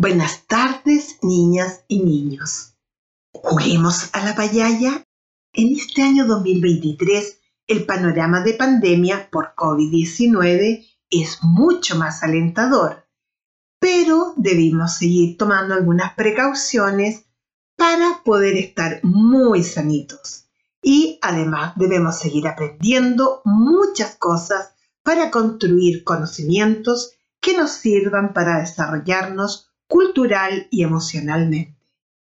Buenas 0.00 0.46
tardes, 0.46 1.18
niñas 1.22 1.84
y 1.88 2.04
niños. 2.04 2.76
Juguemos 3.32 4.10
a 4.12 4.24
la 4.24 4.36
payaya. 4.36 5.04
En 5.52 5.72
este 5.76 6.02
año 6.02 6.24
2023, 6.24 7.40
el 7.66 7.84
panorama 7.84 8.44
de 8.44 8.54
pandemia 8.54 9.28
por 9.28 9.56
COVID-19 9.56 10.86
es 11.10 11.38
mucho 11.42 11.96
más 11.96 12.22
alentador, 12.22 13.08
pero 13.80 14.34
debemos 14.36 14.94
seguir 14.98 15.36
tomando 15.36 15.74
algunas 15.74 16.14
precauciones 16.14 17.24
para 17.76 18.22
poder 18.24 18.56
estar 18.56 19.00
muy 19.02 19.64
sanitos. 19.64 20.44
Y 20.80 21.18
además 21.22 21.72
debemos 21.74 22.20
seguir 22.20 22.46
aprendiendo 22.46 23.42
muchas 23.44 24.14
cosas 24.14 24.74
para 25.02 25.32
construir 25.32 26.04
conocimientos 26.04 27.14
que 27.40 27.56
nos 27.56 27.72
sirvan 27.72 28.32
para 28.32 28.60
desarrollarnos 28.60 29.67
cultural 29.88 30.68
y 30.70 30.84
emocionalmente. 30.84 31.76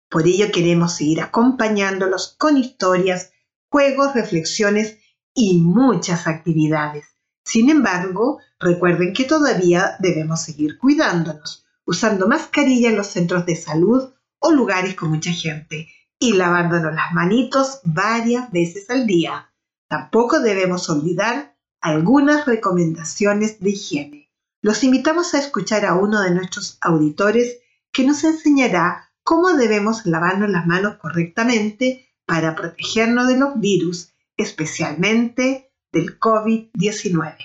Por 0.08 0.26
ello 0.26 0.52
queremos 0.52 0.94
seguir 0.94 1.20
acompañándolos 1.20 2.36
con 2.38 2.56
historias, 2.56 3.32
juegos, 3.68 4.14
reflexiones 4.14 4.98
y 5.34 5.58
muchas 5.58 6.26
actividades. 6.26 7.06
Sin 7.44 7.70
embargo, 7.70 8.38
recuerden 8.60 9.12
que 9.12 9.24
todavía 9.24 9.96
debemos 9.98 10.42
seguir 10.42 10.78
cuidándonos, 10.78 11.64
usando 11.84 12.28
mascarilla 12.28 12.90
en 12.90 12.96
los 12.96 13.08
centros 13.08 13.46
de 13.46 13.56
salud 13.56 14.12
o 14.38 14.52
lugares 14.52 14.94
con 14.94 15.10
mucha 15.10 15.32
gente 15.32 15.88
y 16.18 16.34
lavándonos 16.34 16.94
las 16.94 17.12
manitos 17.12 17.80
varias 17.84 18.50
veces 18.52 18.88
al 18.90 19.06
día. 19.06 19.52
Tampoco 19.88 20.40
debemos 20.40 20.88
olvidar 20.90 21.56
algunas 21.80 22.46
recomendaciones 22.46 23.60
de 23.60 23.70
higiene 23.70 24.25
los 24.62 24.82
invitamos 24.84 25.34
a 25.34 25.38
escuchar 25.38 25.84
a 25.84 25.94
uno 25.94 26.20
de 26.22 26.30
nuestros 26.30 26.78
auditores 26.80 27.60
que 27.92 28.04
nos 28.04 28.24
enseñará 28.24 29.10
cómo 29.22 29.52
debemos 29.52 30.06
lavarnos 30.06 30.50
las 30.50 30.66
manos 30.66 30.96
correctamente 30.96 32.08
para 32.26 32.54
protegernos 32.54 33.28
de 33.28 33.38
los 33.38 33.60
virus, 33.60 34.12
especialmente 34.36 35.70
del 35.92 36.18
COVID-19. 36.18 37.36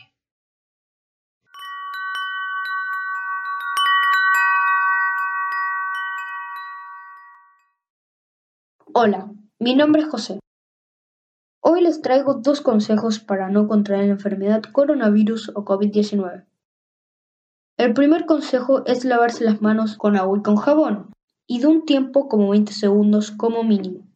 Hola, 8.94 9.31
mi 9.59 9.75
nombre 9.75 10.01
es 10.01 10.09
José. 10.09 10.39
Hoy 11.61 11.81
les 11.81 12.01
traigo 12.01 12.33
dos 12.33 12.61
consejos 12.61 13.19
para 13.19 13.50
no 13.50 13.67
contraer 13.67 14.07
la 14.07 14.13
enfermedad 14.13 14.63
coronavirus 14.63 15.50
o 15.55 15.63
COVID-19. 15.63 16.45
El 17.81 17.96
primer 17.96 18.28
consejo 18.28 18.86
es 18.86 19.06
lavarse 19.06 19.44
las 19.44 19.59
manos 19.59 19.97
con 19.97 20.16
agua 20.16 20.38
y 20.38 20.44
con 20.44 20.56
jabón, 20.56 21.12
y 21.47 21.62
de 21.62 21.66
un 21.66 21.84
tiempo 21.84 22.30
como 22.30 22.50
20 22.50 22.74
segundos 22.74 23.31
como 23.31 23.64
mínimo. 23.64 24.08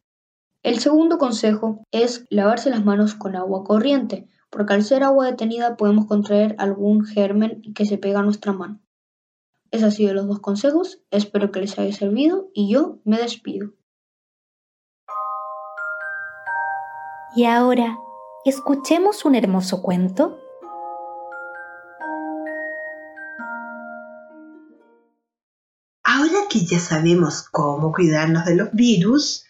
El 0.62 0.78
segundo 0.78 1.18
consejo 1.18 1.82
es 1.90 2.26
lavarse 2.30 2.70
las 2.70 2.84
manos 2.84 3.16
con 3.16 3.34
agua 3.34 3.64
corriente, 3.64 4.28
porque 4.50 4.74
al 4.74 4.84
ser 4.84 5.02
agua 5.02 5.26
detenida 5.26 5.76
podemos 5.76 6.06
contraer 6.06 6.54
algún 6.58 7.04
germen 7.04 7.60
que 7.74 7.86
se 7.86 7.98
pega 7.98 8.20
a 8.20 8.22
nuestra 8.22 8.52
mano. 8.52 8.78
Esos 9.72 9.86
han 9.86 9.90
sido 9.90 10.14
los 10.14 10.28
dos 10.28 10.38
consejos, 10.38 11.00
espero 11.10 11.50
que 11.50 11.58
les 11.58 11.76
haya 11.76 11.92
servido 11.92 12.48
y 12.54 12.70
yo 12.72 13.00
me 13.02 13.18
despido. 13.18 13.72
Y 17.34 17.46
ahora, 17.46 17.98
escuchemos 18.44 19.24
un 19.24 19.34
hermoso 19.34 19.82
cuento 19.82 20.38
que 26.56 26.64
ya 26.64 26.80
sabemos 26.80 27.42
cómo 27.50 27.92
cuidarnos 27.92 28.46
de 28.46 28.56
los 28.56 28.72
virus, 28.72 29.44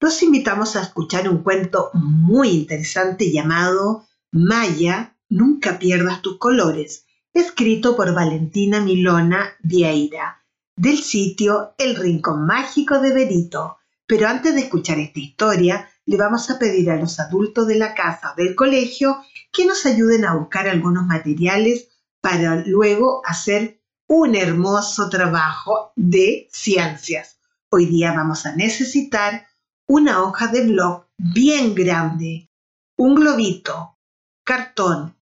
los 0.00 0.22
invitamos 0.22 0.74
a 0.74 0.80
escuchar 0.80 1.28
un 1.28 1.42
cuento 1.42 1.90
muy 1.92 2.48
interesante 2.48 3.30
llamado 3.30 4.06
Maya, 4.32 5.18
nunca 5.28 5.78
pierdas 5.78 6.22
tus 6.22 6.38
colores, 6.38 7.04
escrito 7.34 7.94
por 7.94 8.14
Valentina 8.14 8.80
Milona 8.80 9.50
Vieira, 9.62 10.42
del 10.76 10.96
sitio 10.96 11.74
El 11.76 11.94
Rincón 11.94 12.46
Mágico 12.46 13.00
de 13.00 13.12
Berito. 13.12 13.76
Pero 14.06 14.26
antes 14.26 14.54
de 14.54 14.60
escuchar 14.60 14.98
esta 14.98 15.20
historia, 15.20 15.90
le 16.06 16.16
vamos 16.16 16.48
a 16.48 16.58
pedir 16.58 16.90
a 16.90 16.96
los 16.96 17.20
adultos 17.20 17.66
de 17.66 17.76
la 17.76 17.92
casa 17.94 18.32
o 18.32 18.34
del 18.34 18.54
colegio 18.54 19.18
que 19.52 19.66
nos 19.66 19.84
ayuden 19.84 20.24
a 20.24 20.34
buscar 20.36 20.68
algunos 20.68 21.04
materiales 21.04 21.88
para 22.22 22.64
luego 22.64 23.20
hacer 23.26 23.82
un 24.08 24.36
hermoso 24.36 25.08
trabajo 25.08 25.92
de 25.96 26.48
ciencias. 26.52 27.40
Hoy 27.70 27.86
día 27.86 28.12
vamos 28.12 28.46
a 28.46 28.54
necesitar 28.54 29.46
una 29.88 30.22
hoja 30.22 30.46
de 30.46 30.66
blog 30.66 31.06
bien 31.16 31.74
grande, 31.74 32.48
un 32.96 33.16
globito, 33.16 33.98
cartón, 34.44 35.16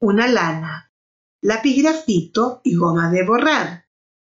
una 0.00 0.26
lana, 0.26 0.92
lápiz 1.42 1.80
grafito 1.80 2.60
y 2.64 2.74
goma 2.74 3.10
de 3.10 3.24
borrar, 3.24 3.86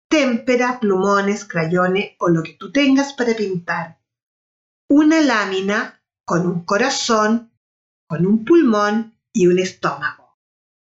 témpera, 0.08 0.80
plumones, 0.80 1.44
crayones 1.44 2.16
o 2.18 2.28
lo 2.28 2.42
que 2.42 2.54
tú 2.54 2.72
tengas 2.72 3.12
para 3.12 3.34
pintar, 3.36 4.00
una 4.88 5.20
lámina 5.20 6.02
con 6.24 6.46
un 6.46 6.64
corazón, 6.64 7.52
con 8.08 8.26
un 8.26 8.44
pulmón 8.44 9.16
y 9.32 9.46
un 9.46 9.58
estómago 9.60 10.21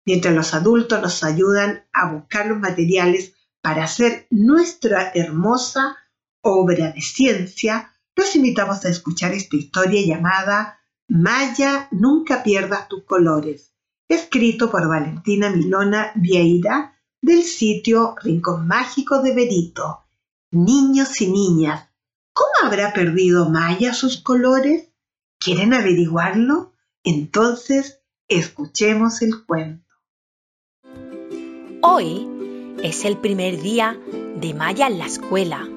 mientras 0.05 0.35
los 0.35 0.55
adultos 0.55 1.01
nos 1.01 1.25
ayudan 1.25 1.85
a 1.93 2.13
buscar 2.13 2.47
los 2.47 2.59
materiales 2.59 3.35
para 3.61 3.85
hacer 3.85 4.27
nuestra 4.31 5.11
hermosa 5.15 5.97
obra 6.43 6.93
de 6.93 7.01
ciencia, 7.01 7.93
los 8.15 8.37
invitamos 8.37 8.85
a 8.85 8.91
escuchar 8.91 9.33
esta 9.33 9.57
historia 9.57 10.07
llamada 10.07 10.81
Maya, 11.09 11.89
nunca 11.91 12.43
pierdas 12.43 12.89
tus 12.89 13.05
colores, 13.05 13.75
escrito 14.09 14.71
por 14.71 14.89
Valentina 14.89 15.51
Milona 15.51 16.13
Vieira 16.15 16.95
del 17.21 17.43
sitio 17.43 18.15
Rincón 18.23 18.67
Mágico 18.67 19.23
de 19.23 19.35
Berito. 19.35 20.05
Niños 20.51 21.21
y 21.21 21.31
niñas, 21.31 21.89
¿cómo 22.33 22.51
habrá 22.65 22.93
perdido 22.93 23.49
Maya 23.49 23.93
sus 23.93 24.19
colores? 24.19 24.91
¿Quieren 25.39 25.75
averiguarlo? 25.75 26.73
Entonces, 27.03 28.01
escuchemos 28.29 29.21
el 29.23 29.45
cuento. 29.45 29.84
Hoy 31.87 32.27
es 32.83 33.05
el 33.05 33.19
primer 33.19 33.61
día 33.61 34.01
de 34.37 34.55
Maya 34.55 34.87
en 34.87 34.99
la 34.99 35.05
escuela 35.05 35.69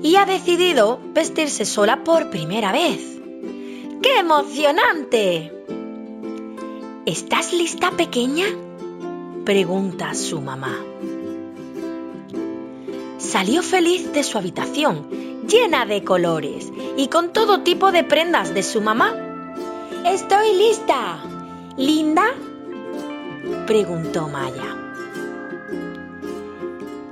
y 0.00 0.14
ha 0.14 0.26
decidido 0.26 1.00
vestirse 1.12 1.64
sola 1.64 2.04
por 2.04 2.30
primera 2.30 2.70
vez. 2.70 3.00
¡Qué 4.00 4.20
emocionante! 4.20 5.52
¿Estás 7.04 7.52
lista, 7.52 7.90
pequeña? 7.90 8.46
pregunta 9.44 10.14
su 10.14 10.40
mamá. 10.40 10.78
Salió 13.18 13.60
feliz 13.60 14.12
de 14.12 14.22
su 14.22 14.38
habitación, 14.38 15.08
llena 15.48 15.84
de 15.84 16.04
colores 16.04 16.72
y 16.96 17.08
con 17.08 17.32
todo 17.32 17.62
tipo 17.62 17.90
de 17.90 18.04
prendas 18.04 18.54
de 18.54 18.62
su 18.62 18.80
mamá. 18.80 19.16
Estoy 20.04 20.54
lista. 20.56 21.24
¿Linda? 21.76 22.32
Preguntó 23.66 24.28
Maya. 24.28 24.76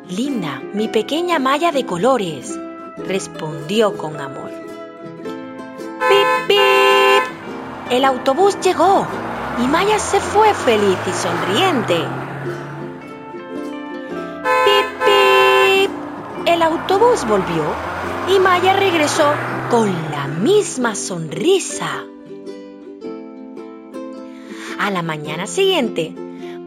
Linda, 0.08 0.60
mi 0.75 0.88
pequeña 0.88 1.38
Maya 1.38 1.72
de 1.72 1.87
colores, 1.87 2.58
respondió 3.08 3.96
con 3.96 4.20
amor. 4.20 4.50
¡Pip, 6.08 6.49
pip! 6.49 7.90
El 7.90 8.04
autobús 8.04 8.58
llegó 8.60 9.06
y 9.62 9.66
Maya 9.66 9.99
se 9.99 10.20
fue 10.20 10.52
feliz 10.52 10.99
y 11.06 11.12
sonriente. 11.12 11.96
¡Pip, 14.64 14.87
pip! 15.06 15.90
El 16.46 16.62
autobús 16.62 17.26
volvió 17.26 17.64
y 18.28 18.38
Maya 18.38 18.75
regresó 18.75 19.32
con 19.70 19.90
la 20.10 20.26
misma 20.26 20.94
sonrisa. 20.94 22.04
A 24.78 24.90
la 24.90 25.02
mañana 25.02 25.46
siguiente, 25.46 26.14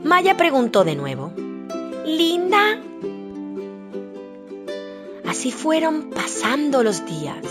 Maya 0.05 0.37
preguntó 0.37 0.83
de 0.83 0.95
nuevo, 0.95 1.33
¿Linda? 2.05 2.79
Así 5.27 5.51
fueron 5.51 6.11
pasando 6.11 6.83
los 6.83 7.07
días 7.07 7.43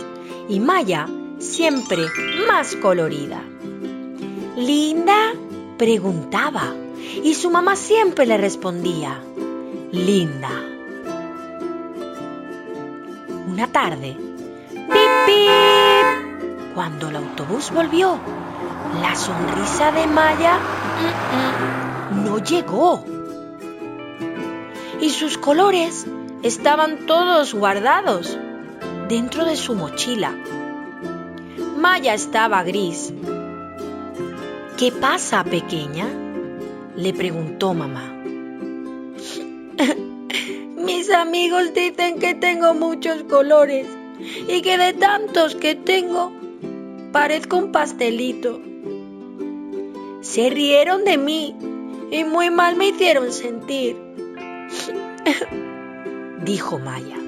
y 0.49 0.61
Maya 0.61 1.09
siempre 1.41 2.07
más 2.47 2.77
colorida. 2.77 3.43
¿Linda? 4.57 5.33
preguntaba 5.77 6.73
y 7.25 7.35
su 7.35 7.51
mamá 7.51 7.75
siempre 7.75 8.25
le 8.25 8.37
respondía, 8.37 9.21
Linda. 9.91 10.63
Una 13.49 13.67
tarde, 13.67 14.17
¡pip, 14.71 15.11
pip! 15.27 16.73
Cuando 16.77 17.09
el 17.09 17.17
autobús 17.17 17.73
volvió, 17.73 18.17
la 19.01 19.17
sonrisa 19.17 19.91
de 19.91 20.07
Maya 20.07 20.57
mm, 20.57 21.81
mm, 21.81 21.84
no 22.11 22.39
llegó. 22.39 23.05
Y 25.01 25.11
sus 25.11 25.39
colores 25.39 26.07
estaban 26.43 27.07
todos 27.07 27.55
guardados 27.55 28.39
dentro 29.09 29.45
de 29.45 29.57
su 29.57 29.75
mochila. 29.75 30.35
Maya 31.77 32.15
estaba 32.15 32.63
gris. 32.63 33.13
¿Qué 34.77 34.93
pasa, 34.93 35.45
pequeña? 35.45 36.09
le 36.97 37.13
preguntó 37.13 37.75
mamá. 37.75 38.15
Mis 40.77 41.11
amigos 41.11 41.75
dicen 41.75 42.21
que 42.21 42.35
tengo 42.35 42.73
muchos 42.75 43.25
colores 43.25 43.87
y 44.49 44.63
que 44.63 44.79
de 44.79 44.93
tantos 44.93 45.57
que 45.57 45.75
tengo 45.75 46.33
parezco 47.13 47.57
un 47.57 47.73
pastelito. 47.73 48.61
Se 50.21 50.51
rieron 50.51 51.05
de 51.05 51.19
mí 51.19 51.55
y 52.15 52.23
muy 52.23 52.49
mal 52.49 52.77
me 52.77 52.89
hicieron 52.89 53.33
sentir, 53.33 53.97
dijo 56.45 56.79
Maya. 56.79 57.19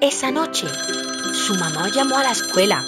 Esa 0.00 0.30
noche, 0.30 0.66
su 1.34 1.54
mamá 1.56 1.90
llamó 1.94 2.16
a 2.16 2.22
la 2.22 2.30
escuela 2.30 2.82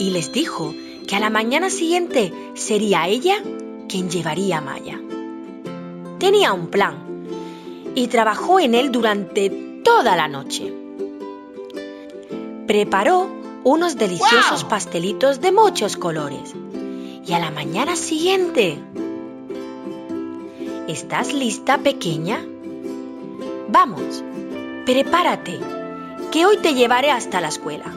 y 0.00 0.10
les 0.10 0.32
dijo 0.32 0.74
que 1.06 1.14
a 1.14 1.20
la 1.20 1.30
mañana 1.30 1.70
siguiente 1.70 2.32
sería 2.54 3.06
ella 3.06 3.36
quien 3.88 4.10
llevaría 4.10 4.58
a 4.58 4.60
Maya. 4.60 5.00
Tenía 6.18 6.52
un 6.52 6.66
plan 6.66 6.96
y 7.94 8.08
trabajó 8.08 8.58
en 8.58 8.74
él 8.74 8.90
durante 8.90 9.50
toda 9.84 10.16
la 10.16 10.26
noche. 10.26 10.74
Preparó 12.66 13.30
unos 13.62 13.96
deliciosos 13.96 14.64
pastelitos 14.64 15.40
de 15.40 15.52
muchos 15.52 15.96
colores 15.96 16.56
y 17.26 17.32
a 17.32 17.38
la 17.38 17.50
mañana 17.50 17.96
siguiente. 17.96 18.78
¿Estás 20.88 21.32
lista, 21.32 21.78
pequeña? 21.78 22.44
Vamos, 23.68 24.24
prepárate, 24.86 25.60
que 26.32 26.46
hoy 26.46 26.56
te 26.56 26.74
llevaré 26.74 27.10
hasta 27.10 27.40
la 27.40 27.48
escuela, 27.48 27.92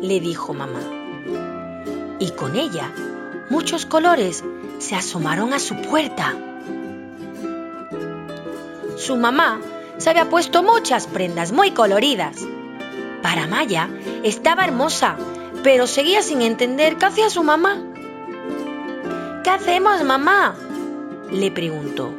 le 0.00 0.20
dijo 0.20 0.54
mamá. 0.54 0.80
Y 2.18 2.30
con 2.32 2.56
ella, 2.56 2.92
muchos 3.50 3.86
colores 3.86 4.44
se 4.78 4.96
asomaron 4.96 5.52
a 5.52 5.58
su 5.58 5.80
puerta. 5.82 6.34
Su 8.96 9.16
mamá 9.16 9.60
se 9.98 10.10
había 10.10 10.28
puesto 10.28 10.62
muchas 10.62 11.06
prendas 11.06 11.52
muy 11.52 11.70
coloridas. 11.70 12.36
Para 13.22 13.46
Maya 13.46 13.88
estaba 14.24 14.64
hermosa, 14.64 15.16
pero 15.62 15.86
seguía 15.86 16.22
sin 16.22 16.42
entender 16.42 16.96
qué 16.96 17.06
hacía 17.06 17.30
su 17.30 17.42
mamá. 17.42 17.89
¿Qué 19.42 19.50
hacemos, 19.50 20.04
mamá? 20.04 20.54
le 21.32 21.50
preguntó. 21.50 22.12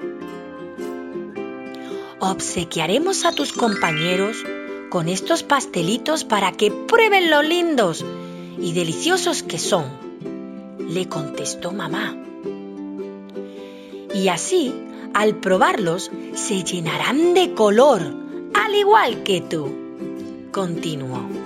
Obsequiaremos 2.20 3.26
a 3.26 3.32
tus 3.32 3.54
compañeros 3.54 4.38
con 4.90 5.08
estos 5.08 5.44
pastelitos 5.44 6.24
para 6.24 6.52
que 6.52 6.72
prueben 6.72 7.30
lo 7.30 7.44
lindos 7.44 8.06
y 8.58 8.74
deliciosos 8.74 9.44
que 9.44 9.60
son, 9.60 9.86
le 10.80 11.08
contestó 11.08 11.72
mamá. 11.72 12.16
Y 14.14 14.28
así, 14.28 14.74
al 15.14 15.36
probarlos, 15.36 16.12
se 16.34 16.64
llenarán 16.64 17.34
de 17.34 17.54
color, 17.54 18.02
al 18.54 18.76
igual 18.76 19.24
que 19.24 19.42
tú, 19.42 19.72
continuó. 20.52 21.41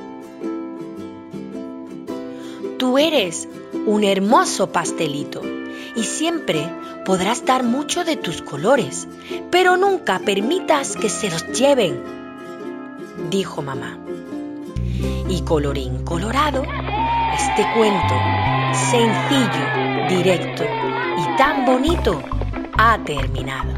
Tú 2.86 3.00
eres 3.00 3.50
un 3.88 4.04
hermoso 4.04 4.72
pastelito 4.72 5.42
y 5.96 6.04
siempre 6.04 6.70
podrás 7.04 7.44
dar 7.44 7.64
mucho 7.64 8.04
de 8.04 8.16
tus 8.16 8.44
colores, 8.44 9.08
pero 9.50 9.76
nunca 9.76 10.20
permitas 10.20 10.96
que 10.96 11.10
se 11.10 11.32
los 11.32 11.48
lleven, 11.48 12.00
dijo 13.32 13.64
mamá. 13.64 13.98
Y 15.28 15.42
colorín 15.42 16.06
colorado, 16.06 16.62
este 16.62 17.66
cuento, 17.74 18.14
sencillo, 18.92 20.20
directo 20.22 20.64
y 21.18 21.38
tan 21.38 21.66
bonito, 21.66 22.22
ha 22.78 23.04
terminado. 23.04 23.74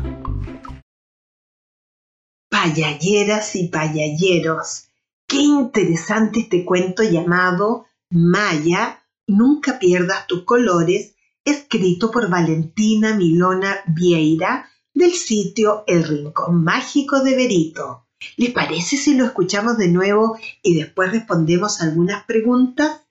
Payalleras 2.50 3.56
y 3.56 3.70
payalleros, 3.70 4.90
qué 5.26 5.38
interesante 5.38 6.42
este 6.42 6.66
cuento 6.66 7.04
llamado 7.04 7.87
Maya, 8.10 9.04
nunca 9.28 9.80
pierdas 9.80 10.28
tus 10.28 10.44
colores 10.44 11.16
escrito 11.44 12.10
por 12.10 12.30
Valentina 12.30 13.16
Milona 13.16 13.78
Vieira 13.88 14.70
del 14.94 15.14
sitio 15.14 15.84
El 15.88 16.04
Rincón 16.04 16.64
Mágico 16.64 17.22
de 17.22 17.36
Berito. 17.36 18.08
¿Les 18.38 18.52
parece 18.52 18.98
si 18.98 19.14
lo 19.14 19.26
escuchamos 19.26 19.78
de 19.78 19.90
nuevo 19.90 20.38
y 20.64 20.76
después 20.76 21.12
respondemos 21.12 21.82
algunas 21.82 22.26
preguntas? 22.26 23.02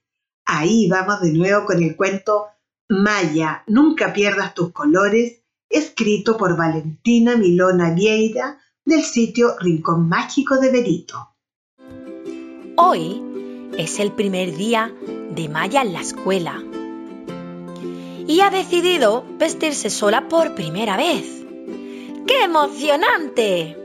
Ahí 0.45 0.89
vamos 0.89 1.21
de 1.21 1.33
nuevo 1.33 1.67
con 1.67 1.83
el 1.83 1.95
cuento 1.95 2.47
Maya, 2.89 3.65
nunca 3.67 4.13
pierdas 4.13 4.55
tus 4.55 4.73
colores, 4.73 5.43
escrito 5.69 6.37
por 6.37 6.57
Valentina 6.57 7.37
Milona 7.37 7.91
Vieira 7.91 8.59
del 8.85 9.03
sitio 9.03 9.59
Rincón 9.59 10.09
Mágico 10.09 10.57
de 10.57 10.71
Berito. 10.71 11.37
Hoy 12.77 13.36
es 13.77 13.99
el 14.01 14.13
primer 14.13 14.57
día 14.57 14.93
de 15.31 15.49
Maya 15.49 15.83
en 15.83 15.93
la 15.93 16.01
escuela 16.01 16.63
y 18.27 18.41
ha 18.41 18.51
decidido 18.51 19.25
vestirse 19.39 19.91
sola 19.91 20.29
por 20.29 20.55
primera 20.55 20.97
vez. 20.97 21.45
¡Qué 22.27 22.43
emocionante! 22.45 23.77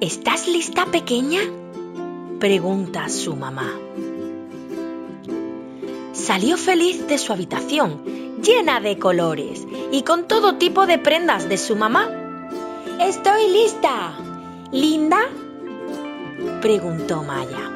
¿Estás 0.00 0.48
lista, 0.48 0.86
pequeña? 0.86 1.40
Pregunta 2.38 3.08
su 3.08 3.36
mamá. 3.36 3.72
Salió 6.12 6.56
feliz 6.56 7.06
de 7.06 7.18
su 7.18 7.32
habitación, 7.32 8.02
llena 8.42 8.80
de 8.80 8.98
colores 8.98 9.66
y 9.92 10.02
con 10.02 10.26
todo 10.26 10.56
tipo 10.56 10.86
de 10.86 10.98
prendas 10.98 11.48
de 11.48 11.58
su 11.58 11.76
mamá. 11.76 12.08
Estoy 13.00 13.50
lista. 13.50 14.18
¿Linda? 14.72 15.20
Preguntó 16.60 17.22
Maya. 17.22 17.75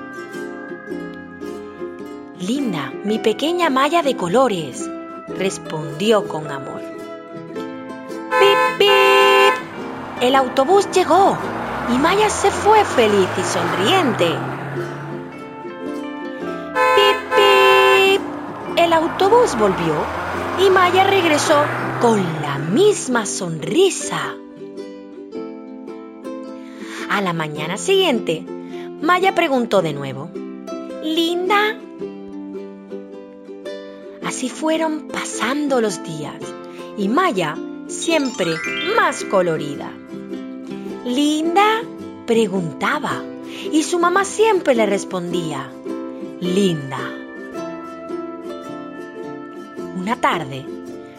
Linda, 2.41 2.91
mi 3.05 3.19
pequeña 3.19 3.69
Maya 3.69 4.03
de 4.03 4.17
colores, 4.17 4.89
respondió 5.29 6.27
con 6.27 6.51
amor. 6.51 6.81
¡Pip, 8.41 8.79
pip! 8.79 10.23
El 10.23 10.35
autobús 10.35 10.91
llegó 10.91 11.37
y 11.95 11.99
Maya 11.99 12.31
se 12.31 12.51
fue 12.51 12.83
feliz 12.87 13.29
y 13.37 13.43
sonriente. 13.43 14.27
¡Pip, 16.95 17.17
pip! 17.37 18.23
El 18.79 18.95
autobús 18.95 19.55
volvió 19.59 19.95
y 20.67 20.71
Maya 20.71 21.05
regresó 21.05 21.63
con 22.01 22.23
la 22.41 22.57
misma 22.57 23.27
sonrisa. 23.27 24.35
A 27.11 27.21
la 27.21 27.35
mañana 27.35 27.77
siguiente, 27.77 28.47
Maya 29.03 29.35
preguntó 29.35 29.83
de 29.83 29.93
nuevo, 29.93 30.31
¿Linda? 31.03 31.77
Así 34.31 34.49
fueron 34.49 35.09
pasando 35.09 35.81
los 35.81 36.05
días 36.05 36.37
y 36.97 37.09
Maya 37.09 37.57
siempre 37.89 38.55
más 38.95 39.25
colorida. 39.25 39.91
Linda 41.05 41.81
preguntaba 42.29 43.25
y 43.73 43.83
su 43.83 43.99
mamá 43.99 44.25
siempre 44.25 44.77
le 44.77 44.87
respondía, 44.87 45.69
Linda. 46.39 47.01
Una 49.97 50.15
tarde, 50.15 50.65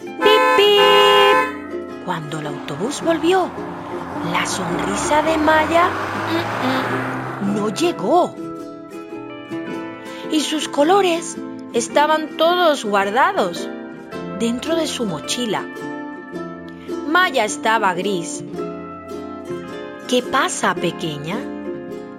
¡pip, 0.00 0.42
pip! 0.56 2.06
Cuando 2.06 2.38
el 2.38 2.46
autobús 2.46 3.02
volvió, 3.02 3.46
la 4.32 4.46
sonrisa 4.46 5.22
de 5.22 5.36
Maya 5.36 5.90
mm, 6.30 7.44
mm, 7.44 7.56
no 7.56 7.68
llegó. 7.68 8.34
Y 10.30 10.40
sus 10.40 10.66
colores 10.66 11.36
estaban 11.72 12.36
todos 12.36 12.84
guardados 12.84 13.68
dentro 14.38 14.76
de 14.76 14.86
su 14.86 15.04
mochila. 15.06 15.66
Maya 17.08 17.44
estaba 17.44 17.94
gris. 17.94 18.44
¿Qué 20.08 20.22
pasa, 20.22 20.74
pequeña? 20.74 21.38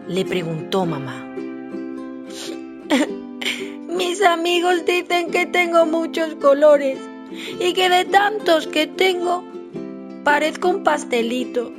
le 0.08 0.26
preguntó 0.26 0.86
mamá. 0.86 1.26
Mis 3.88 4.22
amigos 4.22 4.86
dicen 4.86 5.32
que 5.32 5.46
tengo 5.46 5.86
muchos 5.86 6.36
colores 6.36 7.00
y 7.60 7.74
que 7.74 7.90
de 7.90 8.06
tantos 8.06 8.68
que 8.68 8.88
tengo 8.88 9.44
parezco 10.24 10.70
un 10.70 10.84
pastelito. 10.84 11.72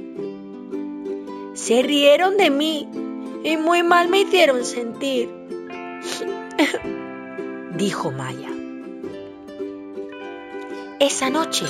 Se 1.55 1.83
rieron 1.83 2.37
de 2.37 2.51
mí 2.51 2.89
y 3.45 3.57
muy 3.57 3.83
mal 3.83 4.09
me 4.09 4.21
hicieron 4.23 4.65
sentir, 4.65 5.29
dijo 7.77 8.11
Maya. 8.11 8.51
Esa 11.01 11.29
noche, 11.29 11.67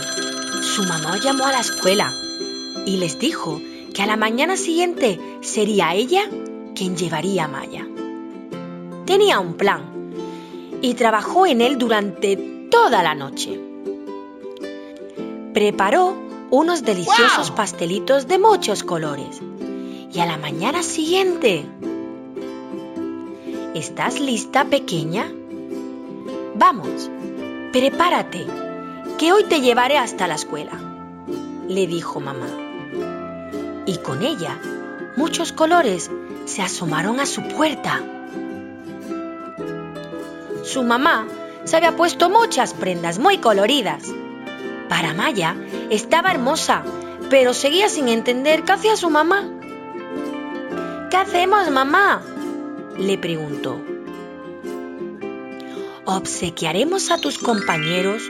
su 0.63 0.85
mamá 0.85 1.17
llamó 1.23 1.47
a 1.47 1.53
la 1.53 1.61
escuela 1.61 2.13
y 2.87 2.99
les 2.99 3.19
dijo 3.19 3.61
que 3.93 4.03
a 4.03 4.07
la 4.07 4.17
mañana 4.17 4.57
siguiente 4.57 5.19
sería 5.41 5.95
ella 5.95 6.23
quien 6.75 6.97
llevaría 6.97 7.45
a 7.45 7.49
Maya. 7.49 7.87
Tenía 9.07 9.41
un 9.41 9.55
plan 9.55 9.83
y 10.83 10.95
trabajó 10.95 11.47
en 11.47 11.61
él 11.61 11.79
durante 11.79 12.37
toda 12.71 13.03
la 13.03 13.15
noche. 13.15 13.59
Preparó 15.55 16.17
unos 16.51 16.85
deliciosos 16.85 17.51
pastelitos 17.51 18.29
de 18.29 18.39
muchos 18.39 18.85
colores 18.85 19.41
y 20.13 20.21
a 20.21 20.27
la 20.27 20.37
mañana 20.37 20.83
siguiente... 20.83 21.65
¿Estás 23.75 24.21
lista, 24.21 24.67
pequeña? 24.67 25.33
Vamos, 26.57 27.11
prepárate, 27.73 28.47
que 29.19 29.33
hoy 29.33 29.43
te 29.45 29.61
llevaré 29.61 29.99
hasta 29.99 30.29
la 30.29 30.37
escuela, 30.37 30.73
le 31.67 31.89
dijo 31.89 32.21
mamá. 32.21 32.47
Y 33.87 33.99
con 33.99 34.23
ella, 34.23 34.57
muchos 35.17 35.53
colores 35.53 36.13
se 36.45 36.63
asomaron 36.63 37.19
a 37.19 37.27
su 37.27 37.43
puerta. 37.49 38.01
Su 40.63 40.85
mamá 40.85 41.27
se 41.65 41.77
había 41.77 41.97
puesto 41.97 42.31
muchas 42.31 42.73
prendas 42.73 43.19
muy 43.19 43.39
coloridas. 43.39 44.05
Para 44.89 45.13
Maya 45.13 45.57
estaba 45.91 46.31
hermosa, 46.31 46.85
pero 47.31 47.53
seguía 47.53 47.89
sin 47.89 48.09
entender 48.09 48.63
qué 48.63 48.73
hacía 48.73 48.97
su 48.97 49.11
mamá. 49.11 49.51
¿Qué 51.11 51.17
hacemos, 51.17 51.69
mamá? 51.71 52.23
le 52.97 53.19
preguntó. 53.19 53.94
Obsequiaremos 56.07 57.11
a 57.11 57.19
tus 57.19 57.39
compañeros 57.39 58.23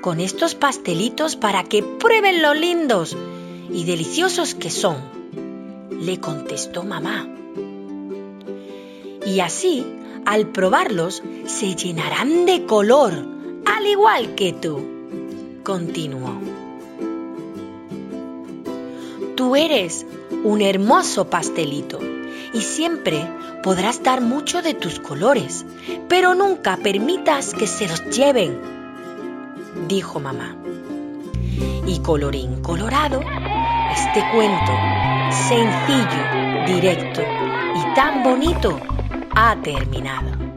con 0.00 0.20
estos 0.20 0.54
pastelitos 0.54 1.36
para 1.36 1.64
que 1.64 1.82
prueben 1.82 2.42
lo 2.42 2.54
lindos 2.54 3.16
y 3.72 3.84
deliciosos 3.84 4.54
que 4.54 4.70
son, 4.70 4.96
le 6.00 6.18
contestó 6.18 6.82
mamá 6.82 7.28
y 9.30 9.40
así, 9.40 9.86
al 10.24 10.48
probarlos, 10.48 11.22
se 11.46 11.74
llenarán 11.76 12.46
de 12.46 12.66
color, 12.66 13.12
al 13.64 13.86
igual 13.86 14.34
que 14.34 14.52
tú. 14.52 14.80
Continuó. 15.62 16.34
Tú 19.36 19.56
eres 19.56 20.04
un 20.42 20.62
hermoso 20.62 21.28
pastelito 21.28 22.00
y 22.52 22.60
siempre 22.62 23.26
podrás 23.62 24.02
dar 24.02 24.20
mucho 24.20 24.62
de 24.62 24.74
tus 24.74 24.98
colores, 25.00 25.64
pero 26.08 26.34
nunca 26.34 26.76
permitas 26.76 27.54
que 27.54 27.66
se 27.66 27.88
los 27.88 28.04
lleven, 28.10 28.60
dijo 29.88 30.20
mamá. 30.20 30.56
Y 31.86 32.00
colorín 32.00 32.62
colorado, 32.62 33.20
este 33.20 34.24
cuento, 34.32 34.72
sencillo, 35.48 36.66
directo 36.66 37.22
y 37.22 37.94
tan 37.94 38.22
bonito, 38.22 38.78
ha 39.34 39.56
terminado. 39.62 40.50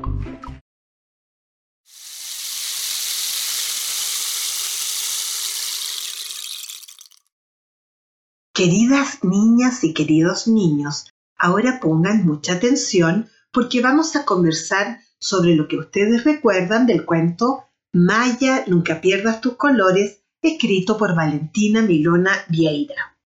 Queridas 8.53 9.23
niñas 9.23 9.83
y 9.83 9.95
queridos 9.95 10.47
niños, 10.47 11.12
ahora 11.43 11.81
pongan 11.81 12.25
mucha 12.25 12.53
atención 12.53 13.29
porque 13.51 13.81
vamos 13.81 14.15
a 14.15 14.23
conversar 14.23 15.01
sobre 15.19 15.55
lo 15.55 15.67
que 15.67 15.75
ustedes 15.75 16.23
recuerdan 16.23 16.87
del 16.87 17.05
cuento 17.05 17.65
Maya, 17.91 18.63
nunca 18.65 19.01
pierdas 19.01 19.41
tus 19.41 19.57
colores, 19.57 20.23
escrito 20.41 20.97
por 20.97 21.13
Valentina 21.13 21.81
Milona 21.81 22.31
Vieira. 22.47 23.19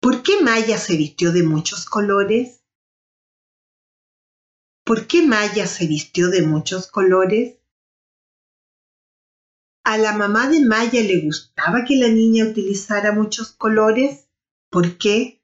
¿Por 0.00 0.22
qué 0.22 0.42
Maya 0.42 0.78
se 0.78 0.96
vistió 0.96 1.32
de 1.32 1.42
muchos 1.42 1.86
colores? 1.86 2.62
¿Por 4.84 5.08
qué 5.08 5.26
Maya 5.26 5.66
se 5.66 5.88
vistió 5.88 6.28
de 6.28 6.42
muchos 6.42 6.86
colores? 6.86 7.58
¿A 9.84 9.98
la 9.98 10.16
mamá 10.16 10.48
de 10.48 10.64
Maya 10.64 11.02
le 11.02 11.20
gustaba 11.20 11.84
que 11.84 11.96
la 11.96 12.08
niña 12.08 12.44
utilizara 12.44 13.10
muchos 13.10 13.50
colores? 13.50 14.28
¿Por 14.70 14.96
qué? 14.98 15.41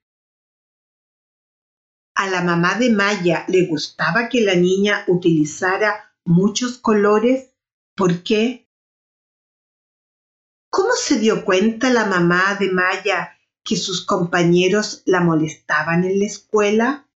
¿A 2.18 2.26
la 2.26 2.42
mamá 2.42 2.74
de 2.74 2.90
Maya 2.90 3.44
le 3.46 3.66
gustaba 3.66 4.28
que 4.28 4.40
la 4.40 4.56
niña 4.56 5.04
utilizara 5.06 6.12
muchos 6.24 6.76
colores? 6.78 7.54
¿Por 7.94 8.24
qué? 8.24 8.68
¿Cómo 10.68 10.94
se 10.96 11.20
dio 11.20 11.44
cuenta 11.44 11.90
la 11.90 12.06
mamá 12.06 12.56
de 12.58 12.72
Maya 12.72 13.38
que 13.62 13.76
sus 13.76 14.04
compañeros 14.04 15.04
la 15.06 15.20
molestaban 15.20 16.02
en 16.02 16.18
la 16.18 16.26
escuela? 16.26 17.08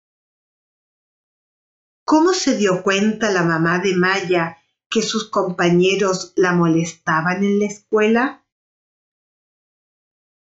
¿Cómo 2.05 2.33
se 2.33 2.57
dio 2.57 2.85
cuenta 2.85 3.33
la 3.33 3.43
mamá 3.43 3.81
de 3.81 3.97
Maya 3.97 4.59
que 4.89 5.03
sus 5.03 5.29
compañeros 5.29 6.33
la 6.37 6.53
molestaban 6.53 7.43
en 7.43 7.59
la 7.59 7.67
escuela? 7.67 8.42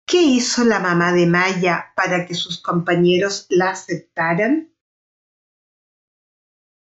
¿Qué 0.07 0.21
hizo 0.21 0.63
la 0.63 0.79
mamá 0.79 1.13
de 1.13 1.25
Maya 1.25 1.91
para 1.95 2.27
que 2.27 2.35
sus 2.35 2.61
compañeros 2.61 3.47
la 3.49 3.71
aceptaran? 3.71 4.71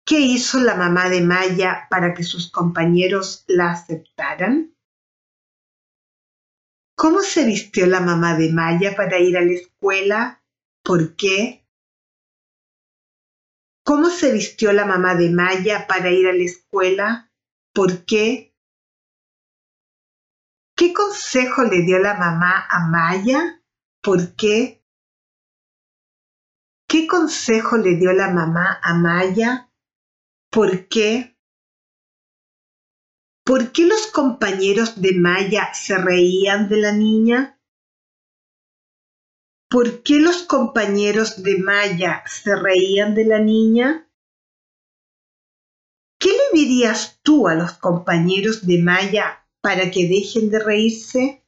¿Qué 0.05 0.21
hizo 0.21 0.59
la 0.61 0.75
mamá 0.75 1.09
de 1.09 1.21
Maya 1.21 1.87
para 1.89 2.13
que 2.13 2.23
sus 2.23 2.49
compañeros 2.49 3.43
la 3.47 3.71
aceptaran? 3.71 4.73
¿Cómo 6.95 7.19
se 7.19 7.45
vistió 7.45 7.87
la 7.87 7.99
mamá 7.99 8.37
de 8.37 8.51
Maya 8.53 8.95
para 8.95 9.19
ir 9.19 9.37
a 9.37 9.41
la 9.41 9.53
escuela? 9.53 10.43
¿Por 10.83 11.15
qué? 11.17 11.67
¿Cómo 13.83 14.09
se 14.09 14.31
vistió 14.31 14.71
la 14.71 14.85
mamá 14.85 15.15
de 15.15 15.29
Maya 15.29 15.87
para 15.87 16.09
ir 16.09 16.27
a 16.27 16.33
la 16.33 16.43
escuela? 16.43 17.31
¿Por 17.73 18.05
qué? 18.05 18.48
¿Qué 20.79 20.93
consejo 20.93 21.63
le 21.63 21.81
dio 21.81 21.99
la 21.99 22.13
mamá 22.13 22.65
a 22.69 22.87
Maya? 22.87 23.61
¿Por 24.01 24.33
qué? 24.37 24.81
¿Qué 26.87 27.05
consejo 27.05 27.75
le 27.75 27.97
dio 27.97 28.13
la 28.13 28.29
mamá 28.31 28.79
a 28.81 28.93
Maya? 28.93 29.73
¿Por 30.49 30.87
qué? 30.87 31.37
¿Por 33.43 33.73
qué 33.73 33.87
los 33.87 34.07
compañeros 34.07 35.01
de 35.01 35.19
Maya 35.19 35.73
se 35.73 35.97
reían 35.97 36.69
de 36.69 36.77
la 36.77 36.93
niña? 36.93 37.59
¿Por 39.69 40.01
qué 40.01 40.21
los 40.21 40.43
compañeros 40.43 41.43
de 41.43 41.57
Maya 41.57 42.23
se 42.25 42.55
reían 42.55 43.15
de 43.15 43.25
la 43.25 43.39
niña? 43.39 44.09
¿Qué 46.17 46.29
le 46.29 46.57
dirías 46.57 47.19
tú 47.21 47.49
a 47.49 47.55
los 47.55 47.73
compañeros 47.73 48.65
de 48.65 48.81
Maya 48.81 49.45
para 49.61 49.91
que 49.91 50.07
dejen 50.07 50.49
de 50.49 50.59
reírse? 50.59 51.45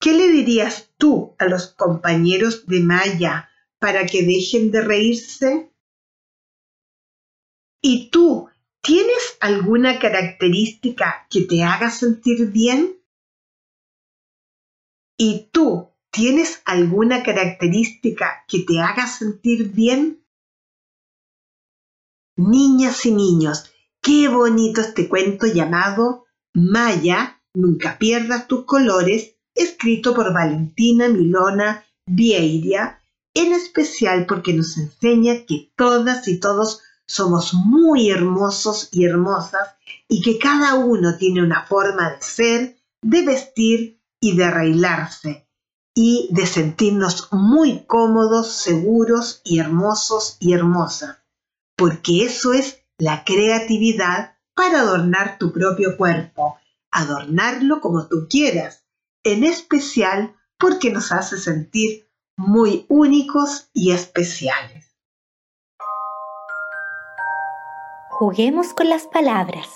¿Qué 0.00 0.12
le 0.12 0.28
dirías 0.28 0.92
tú 0.98 1.34
a 1.38 1.46
los 1.46 1.68
compañeros 1.68 2.66
de 2.66 2.80
Maya 2.80 3.50
para 3.78 4.06
que 4.06 4.22
dejen 4.22 4.70
de 4.70 4.82
reírse? 4.82 5.72
¿Y 7.82 8.10
tú 8.10 8.48
tienes 8.82 9.36
alguna 9.40 9.98
característica 9.98 11.26
que 11.30 11.42
te 11.42 11.62
haga 11.62 11.90
sentir 11.90 12.50
bien? 12.50 13.00
¿Y 15.18 15.48
tú 15.50 15.96
¿Tienes 16.16 16.62
alguna 16.64 17.22
característica 17.22 18.46
que 18.48 18.60
te 18.60 18.80
haga 18.80 19.06
sentir 19.06 19.70
bien? 19.70 20.24
Niñas 22.36 23.04
y 23.04 23.12
niños, 23.12 23.70
qué 24.06 24.28
bonito 24.28 24.82
este 24.82 25.08
cuento 25.08 25.48
llamado 25.48 26.26
Maya, 26.54 27.42
nunca 27.54 27.98
pierdas 27.98 28.46
tus 28.46 28.64
colores, 28.64 29.34
escrito 29.52 30.14
por 30.14 30.32
Valentina 30.32 31.08
Milona 31.08 31.84
Vieira, 32.06 33.02
en 33.34 33.52
especial 33.52 34.26
porque 34.26 34.52
nos 34.52 34.78
enseña 34.78 35.44
que 35.44 35.72
todas 35.74 36.28
y 36.28 36.38
todos 36.38 36.82
somos 37.04 37.52
muy 37.52 38.08
hermosos 38.08 38.90
y 38.92 39.06
hermosas 39.06 39.70
y 40.08 40.22
que 40.22 40.38
cada 40.38 40.76
uno 40.76 41.16
tiene 41.16 41.42
una 41.42 41.66
forma 41.66 42.10
de 42.10 42.22
ser, 42.22 42.76
de 43.02 43.24
vestir 43.24 44.00
y 44.20 44.36
de 44.36 44.44
arreglarse 44.44 45.48
y 45.96 46.28
de 46.30 46.46
sentirnos 46.46 47.26
muy 47.32 47.84
cómodos, 47.86 48.52
seguros 48.52 49.40
y 49.42 49.58
hermosos 49.58 50.36
y 50.38 50.52
hermosas, 50.52 51.16
porque 51.76 52.24
eso 52.24 52.52
es 52.52 52.85
la 52.98 53.24
creatividad 53.24 54.36
para 54.54 54.80
adornar 54.80 55.38
tu 55.38 55.52
propio 55.52 55.96
cuerpo, 55.96 56.58
adornarlo 56.90 57.80
como 57.80 58.08
tú 58.08 58.26
quieras, 58.28 58.86
en 59.22 59.44
especial 59.44 60.34
porque 60.58 60.90
nos 60.90 61.12
hace 61.12 61.38
sentir 61.38 62.08
muy 62.36 62.86
únicos 62.88 63.68
y 63.74 63.92
especiales. 63.92 64.96
Juguemos 68.10 68.72
con 68.72 68.88
las 68.88 69.06
palabras. 69.08 69.68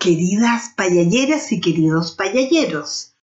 Queridas 0.00 0.74
payalleras 0.76 1.52
y 1.52 1.60
queridos 1.60 2.12
payalleros, 2.12 3.13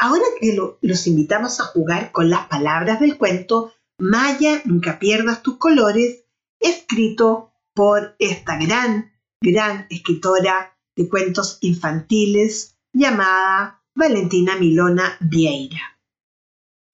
ahora 0.00 0.24
que 0.40 0.56
los 0.80 1.06
invitamos 1.06 1.60
a 1.60 1.64
jugar 1.64 2.10
con 2.10 2.30
las 2.30 2.48
palabras 2.48 3.00
del 3.00 3.18
cuento 3.18 3.74
Maya, 3.98 4.62
nunca 4.64 4.98
pierdas 4.98 5.42
tus 5.42 5.58
colores, 5.58 6.24
escrito 6.58 7.52
por 7.74 8.16
esta 8.18 8.56
gran, 8.56 9.12
gran 9.42 9.86
escritora 9.90 10.74
de 10.96 11.06
cuentos 11.06 11.58
infantiles 11.60 12.78
llamada 12.94 13.84
Valentina 13.94 14.56
Milona 14.56 15.18
Vieira. 15.20 16.00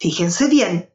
Fíjense 0.01 0.49
bien, 0.49 0.91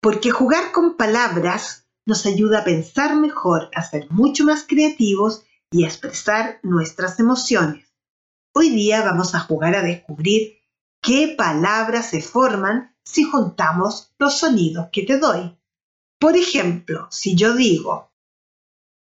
porque 0.00 0.30
jugar 0.30 0.70
con 0.70 0.96
palabras 0.96 1.88
nos 2.06 2.26
ayuda 2.26 2.60
a 2.60 2.64
pensar 2.64 3.16
mejor, 3.16 3.70
a 3.74 3.82
ser 3.82 4.08
mucho 4.08 4.44
más 4.44 4.64
creativos 4.68 5.44
y 5.72 5.82
a 5.82 5.88
expresar 5.88 6.60
nuestras 6.62 7.18
emociones. 7.18 7.92
Hoy 8.54 8.70
día 8.70 9.02
vamos 9.02 9.34
a 9.34 9.40
jugar 9.40 9.74
a 9.74 9.82
descubrir 9.82 10.55
qué 11.06 11.36
palabras 11.38 12.10
se 12.10 12.20
forman 12.20 12.92
si 13.04 13.22
juntamos 13.22 14.12
los 14.18 14.40
sonidos 14.40 14.88
que 14.90 15.04
te 15.04 15.18
doy. 15.18 15.56
Por 16.18 16.36
ejemplo, 16.36 17.06
si 17.12 17.36
yo 17.36 17.54
digo 17.54 18.12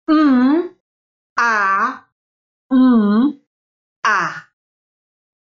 mm, 0.07 0.59
a, 1.37 2.09
mm, 2.69 3.29
a, 4.05 4.49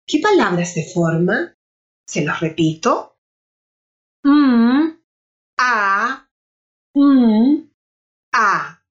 ¿qué 0.05 0.19
palabra 0.19 0.65
se 0.65 0.91
forma? 0.93 1.55
Se 2.05 2.25
los 2.25 2.37
repito. 2.41 3.17
Mm, 4.25 4.99
a, 5.59 6.29
mm, 6.93 7.55
a. 8.33 8.83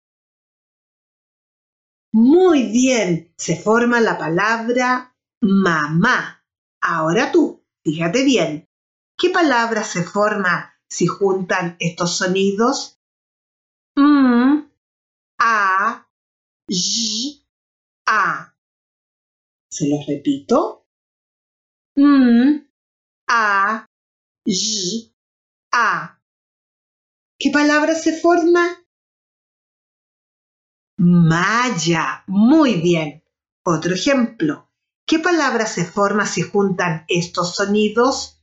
Muy 2.15 2.71
bien, 2.73 3.35
se 3.37 3.57
forma 3.57 4.01
la 4.01 4.17
palabra 4.17 5.15
mamá. 5.43 6.42
Ahora 6.83 7.31
tú, 7.31 7.65
fíjate 7.85 8.25
bien, 8.25 8.69
¿qué 9.17 9.31
palabra 9.31 9.85
se 9.85 10.03
forma 10.03 10.75
si 10.89 11.07
juntan 11.07 11.77
estos 11.79 12.17
sonidos? 12.17 13.01
M, 13.97 14.69
a, 15.39 16.09
y, 16.69 17.47
a. 18.07 18.57
Se 19.71 19.89
los 19.89 20.05
repito. 20.09 20.85
M, 21.95 22.69
a, 23.29 23.87
y, 24.45 25.15
a. 25.73 26.21
¿Qué 27.39 27.51
palabra 27.53 27.95
se 27.95 28.21
forma? 28.21 28.85
Maya. 30.99 32.25
Muy 32.27 32.81
bien. 32.81 33.23
Otro 33.65 33.95
ejemplo. 33.95 34.72
¿Qué 35.13 35.19
palabra 35.19 35.67
se 35.67 35.85
forma 35.85 36.25
si 36.25 36.41
juntan 36.41 37.05
estos 37.07 37.55
sonidos? 37.57 38.43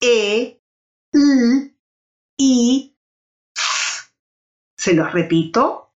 E, 0.00 0.62
L, 1.12 1.76
I, 2.38 2.96
Se 4.76 4.94
los 4.94 5.12
repito. 5.12 5.92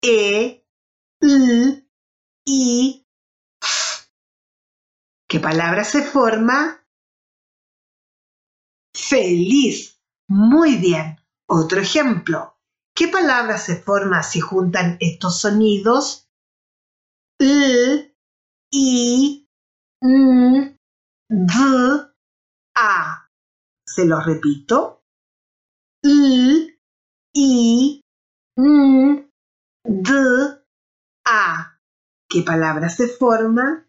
E, 0.00 0.64
L, 1.20 1.88
I, 2.46 3.06
¿Qué 5.28 5.40
palabra 5.40 5.82
se 5.82 6.04
forma? 6.04 6.86
Feliz. 8.94 10.00
Muy 10.28 10.76
bien. 10.76 11.20
Otro 11.48 11.80
ejemplo. 11.80 12.56
¿Qué 12.94 13.08
palabra 13.08 13.58
se 13.58 13.82
forma 13.82 14.22
si 14.22 14.38
juntan 14.38 14.96
estos 15.00 15.40
sonidos? 15.40 16.27
L, 17.40 18.16
I, 18.72 19.48
N, 20.02 20.76
D, 21.28 21.54
A. 22.76 23.30
Se 23.86 24.04
los 24.04 24.24
repito. 24.26 25.04
L, 26.02 26.78
I, 27.34 28.00
N, 28.56 29.30
D, 29.84 30.12
A. 31.26 31.80
¿Qué 32.28 32.42
palabra 32.42 32.88
se 32.88 33.08
forma? 33.08 33.88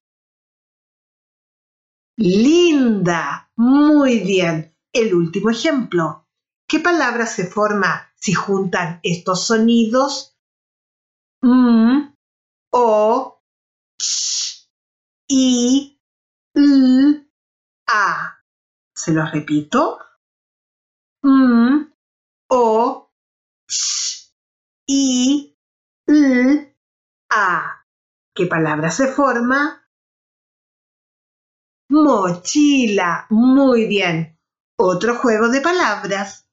Linda. 2.18 3.52
Muy 3.56 4.20
bien. 4.20 4.76
El 4.94 5.14
último 5.14 5.50
ejemplo. 5.50 6.28
¿Qué 6.68 6.80
palabra 6.80 7.26
se 7.26 7.48
forma 7.48 8.14
si 8.16 8.34
juntan 8.34 9.00
estos 9.02 9.48
sonidos 9.48 10.38
m, 11.42 12.16
o, 12.72 13.39
i, 15.30 16.02
l, 16.56 17.30
a. 17.88 18.44
Se 18.94 19.14
los 19.14 19.32
repito. 19.32 20.00
M, 21.24 21.94
o, 22.50 23.12
ch, 23.68 24.34
i, 24.88 25.56
l, 26.08 26.76
a. 27.30 27.86
¿Qué 28.36 28.46
palabra 28.48 28.90
se 28.90 29.08
forma? 29.08 29.88
Mochila. 31.90 33.28
Muy 33.30 33.88
bien. 33.88 34.40
Otro 34.78 35.16
juego 35.16 35.50
de 35.50 35.62
palabras. 35.62 36.48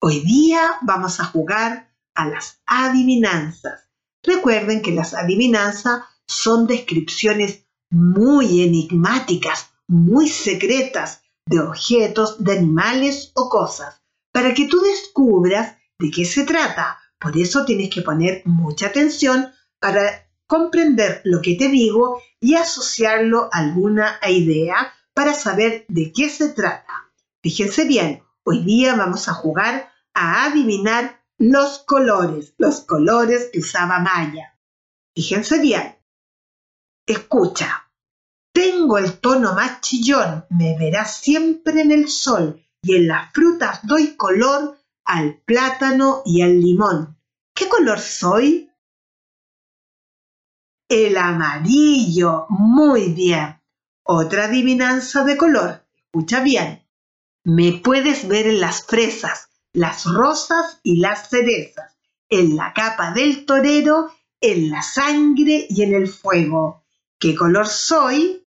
Hoy 0.00 0.20
día 0.20 0.78
vamos 0.82 1.20
a 1.20 1.24
jugar 1.24 1.92
a 2.14 2.28
las 2.28 2.62
adivinanzas. 2.66 3.90
Recuerden 4.22 4.82
que 4.82 4.92
las 4.92 5.14
adivinanzas 5.14 6.04
son 6.28 6.66
descripciones 6.66 7.64
muy 7.90 8.62
enigmáticas, 8.62 9.70
muy 9.88 10.28
secretas 10.28 11.22
de 11.46 11.60
objetos, 11.60 12.44
de 12.44 12.58
animales 12.58 13.32
o 13.34 13.48
cosas, 13.48 14.02
para 14.32 14.54
que 14.54 14.68
tú 14.68 14.80
descubras 14.80 15.76
de 15.98 16.10
qué 16.10 16.24
se 16.24 16.44
trata. 16.44 16.98
Por 17.18 17.36
eso 17.36 17.64
tienes 17.64 17.90
que 17.90 18.02
poner 18.02 18.42
mucha 18.44 18.86
atención 18.86 19.48
para 19.80 20.28
comprender 20.46 21.22
lo 21.24 21.40
que 21.40 21.56
te 21.56 21.68
digo 21.68 22.22
y 22.40 22.54
asociarlo 22.54 23.48
a 23.52 23.58
alguna 23.58 24.20
idea 24.28 24.92
para 25.14 25.34
saber 25.34 25.86
de 25.88 26.12
qué 26.12 26.28
se 26.28 26.50
trata. 26.50 27.10
Fíjense 27.42 27.86
bien, 27.86 28.22
Hoy 28.50 28.64
día 28.64 28.94
vamos 28.94 29.28
a 29.28 29.34
jugar 29.34 29.92
a 30.14 30.46
adivinar 30.46 31.22
los 31.36 31.80
colores, 31.80 32.54
los 32.56 32.80
colores 32.80 33.50
que 33.52 33.58
usaba 33.58 33.98
Maya. 33.98 34.58
Fíjense 35.14 35.58
bien. 35.58 35.97
Escucha. 37.08 37.90
Tengo 38.52 38.98
el 38.98 39.18
tono 39.18 39.54
más 39.54 39.80
chillón, 39.80 40.44
me 40.50 40.76
verás 40.78 41.16
siempre 41.16 41.80
en 41.80 41.90
el 41.90 42.08
sol 42.10 42.62
y 42.82 42.96
en 42.96 43.08
las 43.08 43.32
frutas 43.32 43.80
doy 43.84 44.14
color 44.14 44.78
al 45.06 45.38
plátano 45.38 46.20
y 46.26 46.42
al 46.42 46.60
limón. 46.60 47.16
¿Qué 47.54 47.66
color 47.66 47.98
soy? 47.98 48.70
El 50.86 51.16
amarillo. 51.16 52.44
Muy 52.50 53.12
bien. 53.14 53.58
Otra 54.02 54.44
adivinanza 54.44 55.24
de 55.24 55.38
color. 55.38 55.86
Escucha 55.96 56.42
bien. 56.42 56.86
Me 57.44 57.80
puedes 57.82 58.28
ver 58.28 58.46
en 58.48 58.60
las 58.60 58.84
fresas, 58.84 59.48
las 59.72 60.04
rosas 60.04 60.78
y 60.82 61.00
las 61.00 61.30
cerezas. 61.30 61.96
en 62.28 62.56
la 62.56 62.74
capa 62.74 63.12
del 63.12 63.46
torero, 63.46 64.12
en 64.42 64.68
la 64.68 64.82
sangre 64.82 65.66
y 65.70 65.82
en 65.82 65.94
el 65.94 66.06
fuego. 66.06 66.84
¿Qué 67.20 67.34
color 67.34 67.66
soy? 67.66 68.46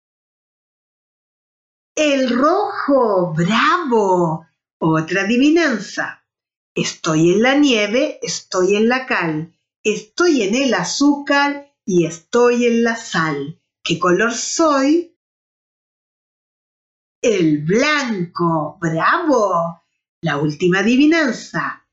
El 1.94 2.36
rojo, 2.36 3.32
bravo. 3.32 4.44
Otra 4.78 5.22
adivinanza. 5.22 6.26
Estoy 6.74 7.34
en 7.34 7.42
la 7.42 7.54
nieve, 7.54 8.18
estoy 8.22 8.74
en 8.74 8.88
la 8.88 9.06
cal, 9.06 9.56
estoy 9.84 10.42
en 10.42 10.56
el 10.56 10.74
azúcar 10.74 11.72
y 11.84 12.06
estoy 12.06 12.66
en 12.66 12.82
la 12.82 12.96
sal. 12.96 13.62
¿Qué 13.84 14.00
color 14.00 14.34
soy? 14.34 15.16
El 17.22 17.64
blanco, 17.64 18.78
bravo. 18.80 19.80
La 20.22 20.38
última 20.38 20.80
adivinanza. 20.80 21.86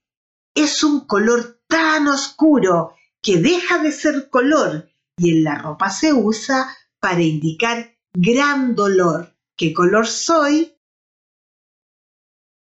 Es 0.55 0.83
un 0.83 1.05
color 1.05 1.61
tan 1.67 2.07
oscuro 2.07 2.95
que 3.21 3.37
deja 3.37 3.77
de 3.77 3.91
ser 3.91 4.29
color 4.31 4.89
y 5.17 5.31
en 5.31 5.43
la 5.43 5.55
ropa 5.55 5.89
se 5.89 6.13
usa 6.13 6.75
para 6.99 7.21
indicar 7.21 7.95
gran 8.13 8.75
dolor. 8.75 9.35
¿Qué 9.55 9.73
color 9.73 10.07
soy? 10.07 10.75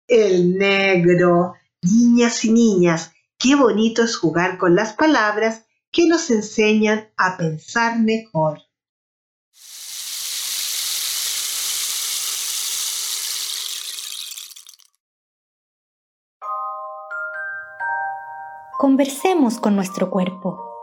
El 0.06 0.56
negro. 0.56 1.54
Niñas 1.80 2.44
y 2.44 2.50
niñas, 2.50 3.12
qué 3.38 3.54
bonito 3.54 4.02
es 4.02 4.16
jugar 4.16 4.58
con 4.58 4.74
las 4.74 4.94
palabras 4.94 5.64
que 5.92 6.08
nos 6.08 6.28
enseñan 6.30 7.08
a 7.16 7.36
pensar 7.36 8.00
mejor. 8.00 8.62
Conversemos 18.76 19.60
con 19.60 19.76
nuestro 19.76 20.10
cuerpo. 20.10 20.77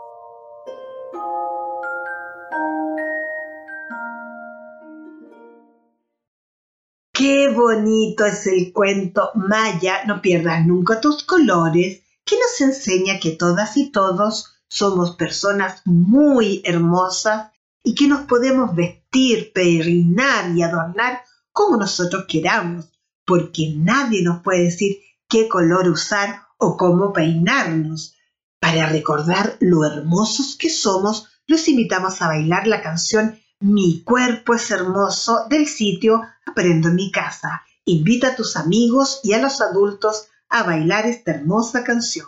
Qué 7.28 7.48
bonito 7.48 8.24
es 8.24 8.46
el 8.46 8.72
cuento 8.72 9.32
Maya, 9.34 10.04
no 10.06 10.22
pierdas 10.22 10.64
nunca 10.64 11.00
tus 11.00 11.24
colores, 11.24 12.02
que 12.24 12.36
nos 12.36 12.60
enseña 12.60 13.18
que 13.18 13.32
todas 13.32 13.76
y 13.76 13.90
todos 13.90 14.60
somos 14.68 15.16
personas 15.16 15.82
muy 15.84 16.62
hermosas 16.64 17.50
y 17.82 17.96
que 17.96 18.06
nos 18.06 18.28
podemos 18.28 18.76
vestir, 18.76 19.50
peinar 19.52 20.56
y 20.56 20.62
adornar 20.62 21.20
como 21.50 21.76
nosotros 21.76 22.26
queramos, 22.28 22.92
porque 23.24 23.74
nadie 23.76 24.22
nos 24.22 24.40
puede 24.44 24.62
decir 24.62 24.98
qué 25.28 25.48
color 25.48 25.88
usar 25.88 26.42
o 26.58 26.76
cómo 26.76 27.12
peinarnos. 27.12 28.14
Para 28.60 28.88
recordar 28.88 29.56
lo 29.58 29.84
hermosos 29.84 30.54
que 30.56 30.70
somos, 30.70 31.26
los 31.48 31.66
invitamos 31.66 32.22
a 32.22 32.28
bailar 32.28 32.68
la 32.68 32.82
canción 32.82 33.36
Mi 33.60 34.02
cuerpo 34.04 34.52
es 34.52 34.70
hermoso 34.70 35.46
del 35.48 35.66
sitio 35.66 36.20
Aprendo 36.44 36.88
en 36.88 36.94
mi 36.94 37.10
casa. 37.10 37.62
Invita 37.86 38.28
a 38.28 38.36
tus 38.36 38.54
amigos 38.54 39.20
y 39.22 39.32
a 39.32 39.38
los 39.40 39.62
adultos 39.62 40.28
a 40.50 40.62
bailar 40.64 41.06
esta 41.06 41.30
hermosa 41.30 41.82
canción. 41.82 42.26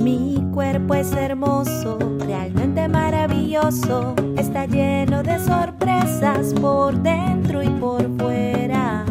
Mi 0.00 0.42
cuerpo 0.54 0.94
es 0.94 1.12
hermoso, 1.12 1.98
realmente 2.20 2.88
maravilloso, 2.88 4.14
está 4.38 4.64
lleno 4.64 5.22
de 5.22 5.38
sorpresas 5.38 6.54
por 6.54 6.94
dentro 7.02 7.62
y 7.62 7.68
por 7.68 8.08
fuera. 8.18 9.04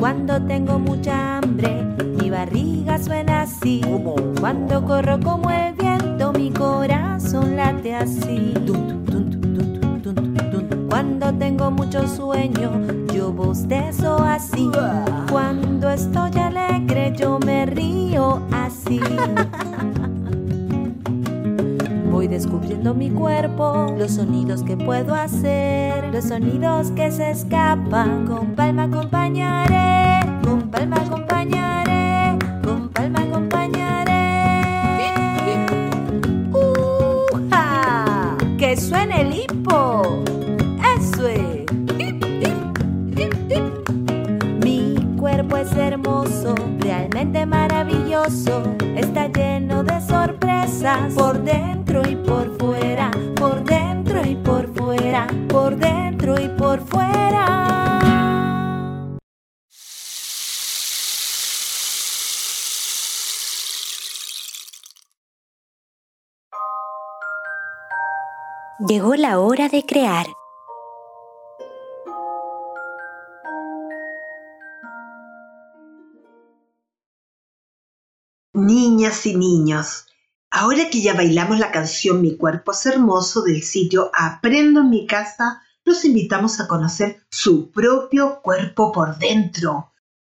Cuando 0.00 0.44
tengo 0.44 0.80
mucha 0.80 1.38
hambre, 1.38 1.86
barriga 2.44 2.98
suena 2.98 3.42
así. 3.42 3.80
Cuando 4.40 4.84
corro 4.84 5.20
como 5.20 5.48
el 5.50 5.74
viento, 5.74 6.32
mi 6.32 6.50
corazón 6.50 7.56
late 7.56 7.94
así. 7.94 8.54
Cuando 10.88 11.32
tengo 11.34 11.70
mucho 11.70 12.08
sueño, 12.08 12.72
yo 13.14 13.32
bostezo 13.32 14.16
así. 14.18 14.68
Cuando 15.30 15.88
estoy 15.88 16.32
alegre, 16.32 17.12
yo 17.16 17.38
me 17.46 17.64
río 17.66 18.42
así. 18.50 19.00
Voy 22.10 22.26
descubriendo 22.28 22.92
mi 22.92 23.10
cuerpo, 23.10 23.94
los 23.96 24.12
sonidos 24.12 24.62
que 24.64 24.76
puedo 24.76 25.14
hacer, 25.14 26.12
los 26.12 26.24
sonidos 26.24 26.90
que 26.90 27.10
se 27.10 27.30
escapan. 27.30 28.26
Con 28.26 28.48
palma 28.48 28.82
acompañaré, 28.84 30.20
con 30.44 30.70
palma 30.70 30.96
acompañaré, 30.96 31.81
Llegó 68.92 69.14
la 69.14 69.38
hora 69.38 69.70
de 69.70 69.86
crear. 69.86 70.26
Niñas 78.52 79.24
y 79.24 79.34
niños, 79.34 80.08
ahora 80.50 80.90
que 80.90 81.00
ya 81.00 81.14
bailamos 81.14 81.58
la 81.58 81.70
canción 81.70 82.20
Mi 82.20 82.36
cuerpo 82.36 82.72
es 82.72 82.84
hermoso 82.84 83.40
del 83.40 83.62
sitio 83.62 84.10
Aprendo 84.12 84.80
en 84.80 84.90
mi 84.90 85.06
casa, 85.06 85.62
los 85.86 86.04
invitamos 86.04 86.60
a 86.60 86.68
conocer 86.68 87.24
su 87.30 87.70
propio 87.70 88.42
cuerpo 88.42 88.92
por 88.92 89.16
dentro. 89.16 89.94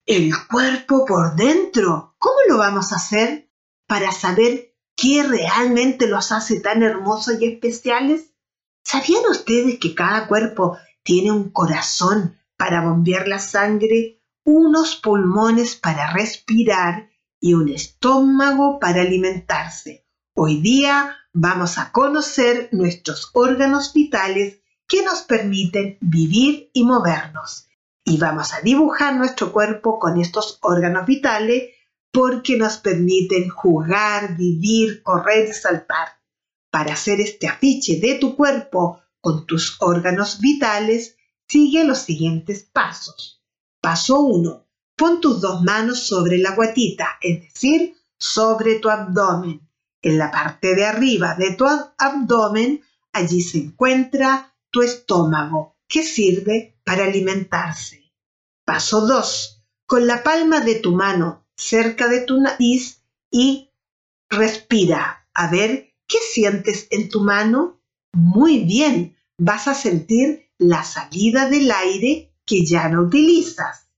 El 0.06 0.30
cuerpo 0.48 1.04
por 1.04 1.34
dentro. 1.34 2.14
¿Cómo 2.18 2.36
lo 2.48 2.58
vamos 2.58 2.92
a 2.92 2.96
hacer 2.96 3.50
para 3.88 4.12
saber 4.12 4.76
qué 4.94 5.24
realmente 5.24 6.06
los 6.06 6.30
hace 6.30 6.60
tan 6.60 6.84
hermosos 6.84 7.40
y 7.40 7.46
especiales? 7.46 8.30
¿Sabían 8.84 9.22
ustedes 9.30 9.78
que 9.78 9.94
cada 9.94 10.28
cuerpo 10.28 10.76
tiene 11.02 11.32
un 11.32 11.50
corazón 11.50 12.38
para 12.56 12.82
bombear 12.82 13.26
la 13.26 13.38
sangre, 13.38 14.22
unos 14.44 14.96
pulmones 14.96 15.74
para 15.74 16.12
respirar 16.12 17.10
y 17.40 17.54
un 17.54 17.70
estómago 17.70 18.78
para 18.78 19.00
alimentarse? 19.00 20.06
Hoy 20.36 20.60
día 20.60 21.16
vamos 21.32 21.78
a 21.78 21.92
conocer 21.92 22.68
nuestros 22.72 23.30
órganos 23.32 23.94
vitales 23.94 24.60
que 24.86 25.02
nos 25.02 25.22
permiten 25.22 25.96
vivir 26.02 26.70
y 26.74 26.84
movernos. 26.84 27.68
Y 28.04 28.18
vamos 28.18 28.52
a 28.52 28.60
dibujar 28.60 29.16
nuestro 29.16 29.50
cuerpo 29.50 29.98
con 29.98 30.20
estos 30.20 30.58
órganos 30.60 31.06
vitales 31.06 31.70
porque 32.12 32.58
nos 32.58 32.76
permiten 32.76 33.48
jugar, 33.48 34.36
vivir, 34.36 35.02
correr 35.02 35.48
y 35.48 35.52
saltar. 35.54 36.08
Para 36.74 36.94
hacer 36.94 37.20
este 37.20 37.46
afiche 37.46 38.00
de 38.00 38.16
tu 38.16 38.34
cuerpo 38.34 39.00
con 39.20 39.46
tus 39.46 39.76
órganos 39.78 40.40
vitales, 40.40 41.16
sigue 41.46 41.84
los 41.84 42.00
siguientes 42.00 42.64
pasos. 42.64 43.40
Paso 43.80 44.18
1. 44.22 44.66
Pon 44.96 45.20
tus 45.20 45.40
dos 45.40 45.62
manos 45.62 46.08
sobre 46.08 46.38
la 46.38 46.50
guatita, 46.50 47.10
es 47.20 47.42
decir, 47.42 47.94
sobre 48.18 48.80
tu 48.80 48.90
abdomen. 48.90 49.60
En 50.02 50.18
la 50.18 50.32
parte 50.32 50.74
de 50.74 50.84
arriba 50.84 51.37
de 51.37 51.54
tu 51.54 51.64
abdomen, 51.96 52.82
allí 53.12 53.40
se 53.40 53.58
encuentra 53.58 54.52
tu 54.70 54.82
estómago, 54.82 55.76
que 55.87 56.02
sirve 56.02 56.80
para 56.82 57.04
alimentarse. 57.04 58.12
Paso 58.64 59.06
2. 59.06 59.62
Con 59.87 60.08
la 60.08 60.24
palma 60.24 60.58
de 60.58 60.74
tu 60.80 60.90
mano 60.90 61.46
cerca 61.54 62.08
de 62.08 62.22
tu 62.22 62.40
nariz 62.40 63.00
y 63.30 63.70
respira. 64.28 65.28
A 65.34 65.48
ver 65.48 65.93
¿Qué 66.14 66.20
sientes 66.20 66.87
en 66.92 67.09
tu 67.09 67.24
mano? 67.24 67.81
Muy 68.12 68.61
bien, 68.61 69.16
vas 69.37 69.66
a 69.66 69.74
sentir 69.74 70.48
la 70.59 70.85
salida 70.85 71.48
del 71.48 71.68
aire 71.72 72.33
que 72.46 72.64
ya 72.64 72.88
no 72.88 73.03
utilizas. 73.03 73.88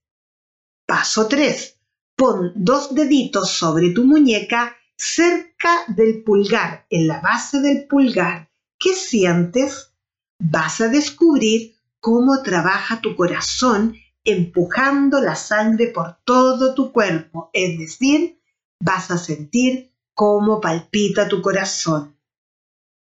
Paso 0.87 1.27
3. 1.27 1.77
Pon 2.15 2.53
dos 2.55 2.95
deditos 2.95 3.51
sobre 3.51 3.91
tu 3.91 4.03
muñeca 4.03 4.75
cerca 4.97 5.85
del 5.89 6.23
pulgar, 6.23 6.87
en 6.89 7.05
la 7.05 7.21
base 7.21 7.61
del 7.61 7.85
pulgar. 7.85 8.49
¿Qué 8.79 8.95
sientes? 8.95 9.93
Vas 10.39 10.81
a 10.81 10.87
descubrir 10.87 11.75
cómo 11.99 12.41
trabaja 12.41 12.99
tu 12.99 13.15
corazón 13.15 13.95
empujando 14.23 15.21
la 15.21 15.35
sangre 15.35 15.89
por 15.89 16.17
todo 16.25 16.73
tu 16.73 16.91
cuerpo, 16.91 17.51
es 17.53 17.77
decir, 17.77 18.41
vas 18.83 19.11
a 19.11 19.19
sentir 19.19 19.93
cómo 20.17 20.59
palpita 20.59 21.27
tu 21.27 21.43
corazón. 21.43 22.17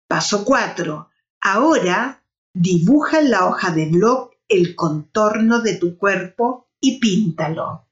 Paso 0.07 0.43
4. 0.43 1.07
Ahora 1.41 2.23
dibuja 2.55 3.19
en 3.19 3.29
la 3.29 3.45
hoja 3.45 3.69
de 3.69 3.85
blog 3.85 4.31
el 4.47 4.75
contorno 4.75 5.61
de 5.61 5.75
tu 5.75 5.95
cuerpo 5.95 6.71
y 6.81 6.99
píntalo. 6.99 7.87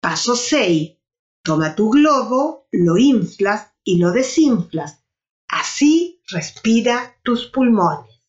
Paso 0.00 0.36
6. 0.36 0.96
Toma 1.42 1.74
tu 1.74 1.90
globo, 1.90 2.66
lo 2.72 2.96
inflas 2.96 3.74
y 3.84 3.98
lo 3.98 4.10
desinflas. 4.10 5.04
Así 5.46 6.22
respira 6.26 7.18
tus 7.22 7.48
pulmones. 7.48 8.22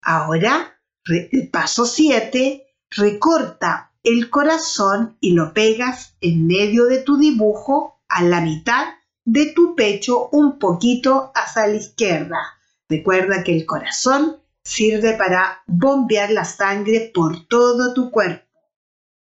Ahora, 0.00 0.80
el 1.04 1.50
paso 1.50 1.84
7, 1.84 2.66
recorta 2.88 3.92
el 4.02 4.30
corazón 4.30 5.18
y 5.20 5.32
lo 5.32 5.52
pegas 5.52 6.16
en 6.22 6.46
medio 6.46 6.86
de 6.86 7.02
tu 7.02 7.18
dibujo 7.18 8.00
a 8.08 8.22
la 8.22 8.40
mitad 8.40 8.94
de 9.24 9.46
tu 9.46 9.74
pecho 9.74 10.28
un 10.30 10.58
poquito 10.58 11.32
hacia 11.34 11.66
la 11.66 11.76
izquierda. 11.76 12.38
Recuerda 12.88 13.44
que 13.44 13.56
el 13.56 13.66
corazón 13.66 14.40
sirve 14.64 15.14
para 15.14 15.62
bombear 15.66 16.30
la 16.30 16.44
sangre 16.44 17.10
por 17.14 17.46
todo 17.46 17.94
tu 17.94 18.10
cuerpo. 18.10 18.46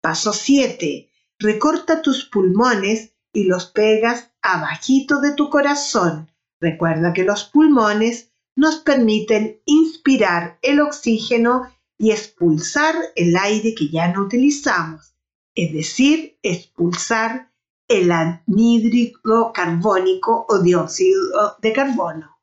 Paso 0.02 0.34
7. 0.34 1.10
Recorta 1.40 2.02
tus 2.02 2.26
pulmones 2.26 3.14
y 3.34 3.46
los 3.46 3.66
pegas 3.66 4.32
abajito 4.42 5.20
de 5.20 5.34
tu 5.34 5.50
corazón. 5.50 6.32
Recuerda 6.60 7.14
que 7.14 7.24
los 7.24 7.44
pulmones 7.46 8.32
nos 8.56 8.78
permiten 8.78 9.62
inspirar 9.66 10.58
el 10.62 10.80
oxígeno 10.80 11.70
y 11.98 12.12
expulsar 12.12 12.96
el 13.16 13.36
aire 13.36 13.74
que 13.76 13.90
ya 13.90 14.08
no 14.10 14.22
utilizamos, 14.24 15.16
es 15.54 15.74
decir, 15.74 16.38
expulsar 16.42 17.52
el 17.88 18.12
anhídrido 18.12 19.52
carbónico 19.54 20.46
o 20.50 20.60
dióxido 20.60 21.58
de 21.62 21.74
carbono. 21.74 22.40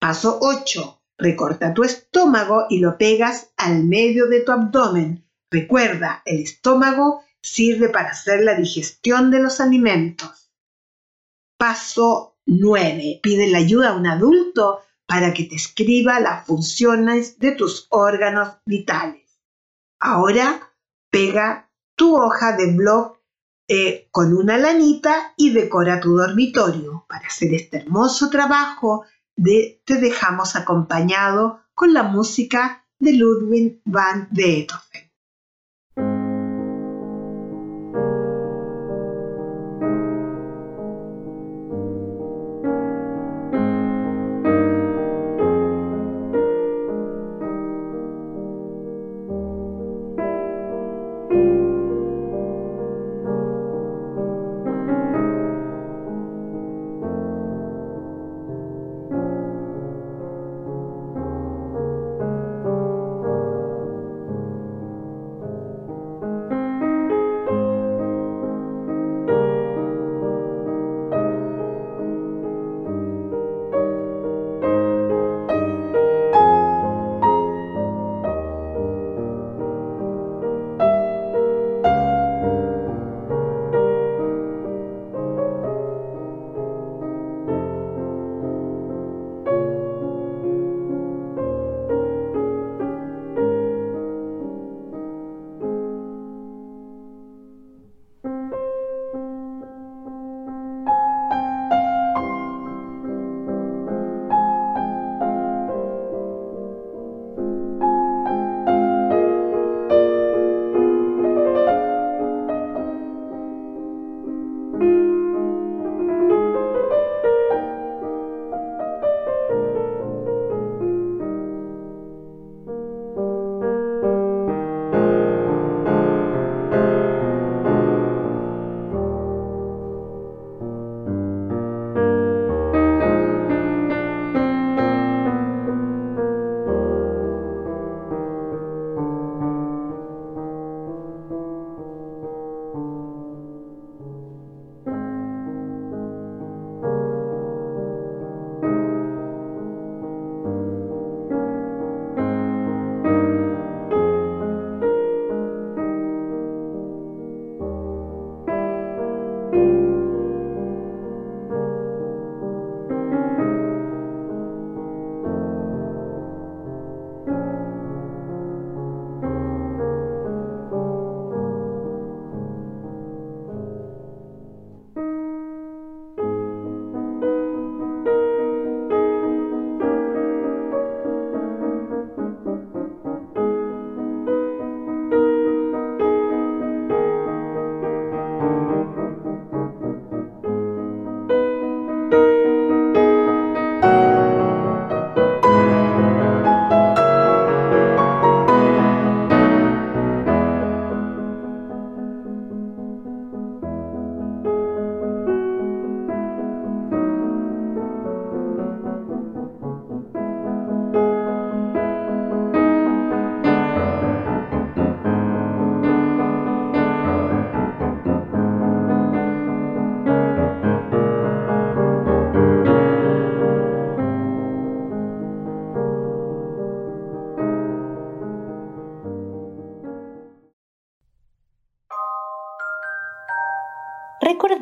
Paso 0.00 0.38
8. 0.40 1.02
Recorta 1.18 1.72
tu 1.72 1.82
estómago 1.82 2.66
y 2.68 2.78
lo 2.80 2.98
pegas 2.98 3.52
al 3.56 3.84
medio 3.84 4.26
de 4.26 4.40
tu 4.40 4.52
abdomen. 4.52 5.24
Recuerda, 5.50 6.22
el 6.26 6.42
estómago 6.42 7.22
sirve 7.42 7.88
para 7.88 8.10
hacer 8.10 8.42
la 8.42 8.54
digestión 8.54 9.30
de 9.30 9.40
los 9.40 9.60
alimentos. 9.60 10.52
Paso 11.58 12.36
9. 12.44 13.20
Pide 13.22 13.48
la 13.48 13.58
ayuda 13.58 13.90
a 13.90 13.96
un 13.96 14.06
adulto 14.06 14.82
para 15.06 15.32
que 15.32 15.44
te 15.44 15.54
escriba 15.54 16.20
las 16.20 16.46
funciones 16.46 17.38
de 17.38 17.52
tus 17.52 17.86
órganos 17.90 18.56
vitales. 18.66 19.40
Ahora 20.00 20.72
pega 21.10 21.70
tu 21.96 22.16
hoja 22.16 22.56
de 22.56 22.74
blog 22.74 23.15
eh, 23.68 24.08
con 24.10 24.32
una 24.32 24.58
lanita 24.58 25.32
y 25.36 25.50
decora 25.50 26.00
tu 26.00 26.16
dormitorio. 26.16 27.04
Para 27.08 27.26
hacer 27.26 27.54
este 27.54 27.78
hermoso 27.78 28.30
trabajo 28.30 29.04
te 29.36 29.98
dejamos 30.00 30.56
acompañado 30.56 31.60
con 31.74 31.92
la 31.92 32.04
música 32.04 32.86
de 32.98 33.12
Ludwig 33.12 33.80
van 33.84 34.28
Beethoven. 34.30 35.05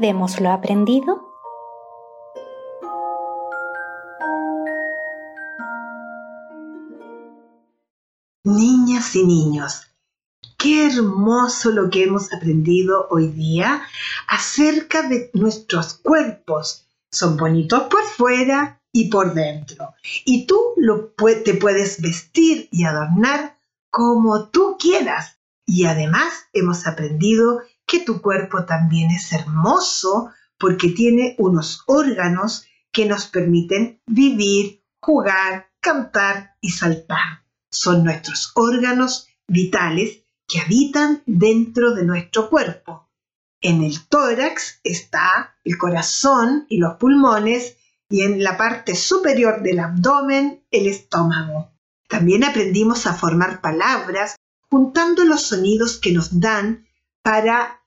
Olvidemos 0.05 0.39
lo 0.39 0.51
aprendido? 0.51 1.31
Niñas 8.45 9.17
y 9.17 9.25
niños, 9.25 9.87
qué 10.59 10.89
hermoso 10.89 11.71
lo 11.71 11.89
que 11.89 12.05
hemos 12.05 12.31
aprendido 12.35 13.07
hoy 13.11 13.29
día 13.29 13.83
acerca 14.29 15.09
de 15.09 15.31
nuestros 15.33 15.95
cuerpos. 15.95 16.87
Son 17.11 17.39
bonitos 17.39 17.85
por 17.85 18.03
fuera 18.03 18.83
y 18.93 19.09
por 19.09 19.33
dentro. 19.33 19.95
Y 20.27 20.47
tú 20.47 20.59
lo, 20.77 21.15
te 21.45 21.55
puedes 21.55 22.03
vestir 22.03 22.69
y 22.71 22.85
adornar 22.85 23.57
como 23.91 24.49
tú 24.51 24.77
quieras. 24.79 25.39
Y 25.65 25.87
además 25.87 26.35
hemos 26.53 26.87
aprendido 26.87 27.63
que 27.87 28.01
tu 28.01 28.21
cuerpo 28.21 28.65
también 28.65 29.11
es 29.11 29.33
hermoso 29.33 30.31
porque 30.59 30.91
tiene 30.91 31.35
unos 31.39 31.83
órganos 31.87 32.67
que 32.93 33.07
nos 33.07 33.27
permiten 33.27 34.01
vivir, 34.07 34.83
jugar, 35.01 35.69
cantar 35.81 36.57
y 36.61 36.71
saltar 36.71 37.45
son 37.75 38.05
nuestros 38.05 38.53
órganos 38.55 39.29
vitales 39.47 40.23
que 40.49 40.61
habitan 40.61 41.23
dentro 41.27 41.95
de 41.95 42.05
nuestro 42.05 42.49
cuerpo. 42.49 43.11
En 43.61 43.83
el 43.83 44.07
tórax 44.07 44.81
está 44.85 45.57
el 45.65 45.77
corazón 45.79 46.67
y 46.69 46.79
los 46.79 46.95
pulmones 46.97 47.77
y 48.09 48.23
en 48.23 48.43
la 48.43 48.57
parte 48.57 48.95
superior 48.95 49.63
del 49.63 49.81
abdomen 49.81 50.65
el 50.71 50.87
estómago. 50.87 51.73
También 52.09 52.45
aprendimos 52.45 53.07
a 53.07 53.15
formar 53.15 53.61
palabras 53.61 54.37
juntando 54.71 55.25
los 55.25 55.43
sonidos 55.43 55.99
que 55.99 56.13
nos 56.13 56.41
dan 56.41 56.87
para 57.25 57.83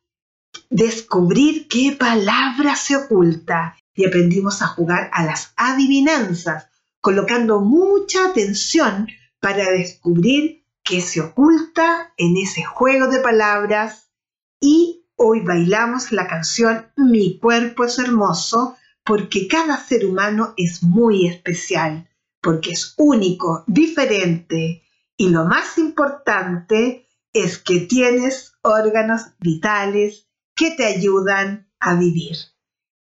descubrir 0.72 1.68
qué 1.68 1.96
palabra 1.98 2.76
se 2.76 2.96
oculta. 2.96 3.78
Y 3.94 4.06
aprendimos 4.06 4.64
a 4.64 4.68
jugar 4.68 5.12
a 5.14 5.24
las 5.24 5.54
adivinanzas, 5.56 6.70
colocando 7.02 7.62
mucha 7.62 8.30
atención 8.30 9.08
para 9.40 9.70
descubrir 9.70 10.66
qué 10.84 11.02
se 11.02 11.22
oculta 11.22 12.14
en 12.18 12.36
ese 12.38 12.64
juego 12.64 13.08
de 13.08 13.20
palabras. 13.20 14.10
Y 14.60 15.06
hoy 15.16 15.42
bailamos 15.42 16.12
la 16.12 16.28
canción 16.28 16.88
Mi 16.96 17.38
cuerpo 17.38 17.86
es 17.86 18.00
hermoso 18.00 18.76
porque 19.04 19.48
cada 19.48 19.78
ser 19.78 20.08
humano 20.08 20.56
es 20.58 20.82
muy 20.82 21.28
especial, 21.28 22.10
porque 22.42 22.72
es 22.72 22.96
único, 22.98 23.64
diferente. 23.68 24.84
Y 25.16 25.30
lo 25.30 25.46
más 25.46 25.78
importante 25.78 27.07
es 27.44 27.58
que 27.60 27.82
tienes 27.82 28.54
órganos 28.62 29.22
vitales 29.40 30.28
que 30.56 30.72
te 30.72 30.86
ayudan 30.86 31.70
a 31.80 31.96
vivir. 31.96 32.38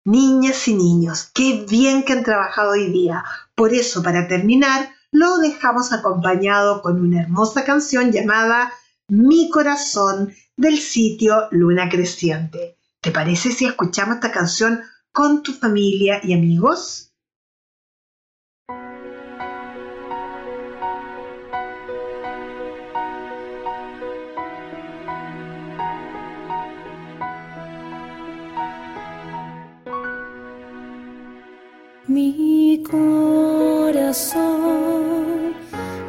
Niñas 0.06 0.68
y 0.68 0.76
niños, 0.76 1.32
qué 1.34 1.66
bien 1.68 2.04
que 2.04 2.14
han 2.14 2.24
trabajado 2.24 2.72
hoy 2.72 2.92
día. 2.92 3.24
Por 3.56 3.74
eso, 3.74 4.04
para 4.04 4.28
terminar, 4.28 4.90
lo 5.12 5.38
dejamos 5.38 5.94
acompañado 5.94 6.82
con 6.82 7.00
una 7.00 7.22
hermosa 7.22 7.64
canción 7.64 8.12
llamada 8.12 8.72
Mi 9.08 9.50
corazón 9.50 10.34
del 10.58 10.78
sitio 10.78 11.48
Luna 11.52 11.90
Creciente. 11.90 12.78
¿Te 13.02 13.12
parece 13.12 13.52
si 13.52 13.66
escuchamos 13.66 14.16
esta 14.16 14.32
canción 14.32 14.82
con 15.12 15.42
tu 15.42 15.54
familia 15.54 16.20
y 16.24 16.34
amigos? 16.34 17.05
Mi 32.16 32.82
corazón 32.90 34.40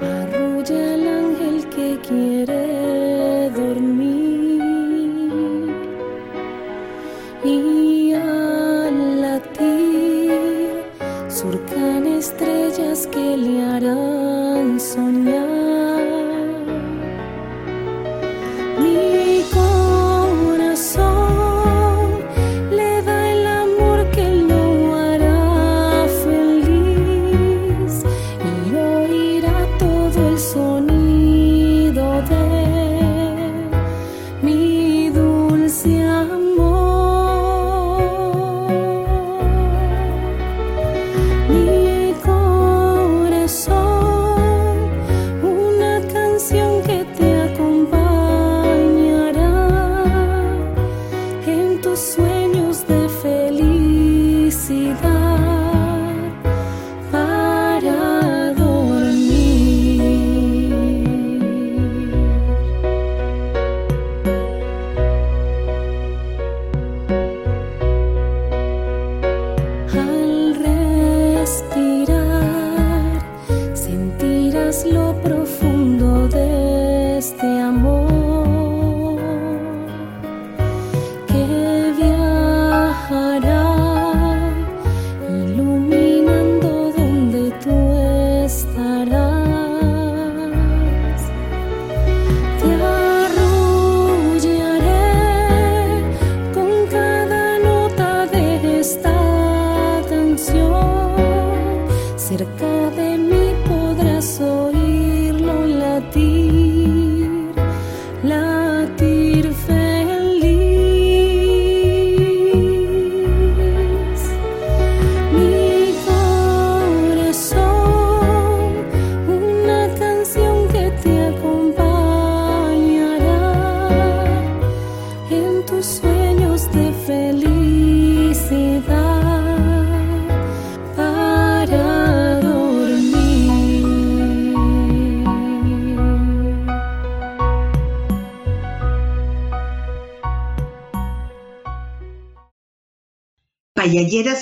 arrulla 0.01 0.95
el 0.95 1.09
ángel 1.09 1.57
que 1.75 1.99
quiere 2.07 3.51
dormir 3.51 4.62
y 7.45 8.12
al 8.12 9.21
latir 9.21 10.85
surcan 11.29 12.07
estrellas 12.07 13.09
que 13.09 13.37
le 13.37 13.64
harán 13.64 14.79
soñar. 14.79 15.26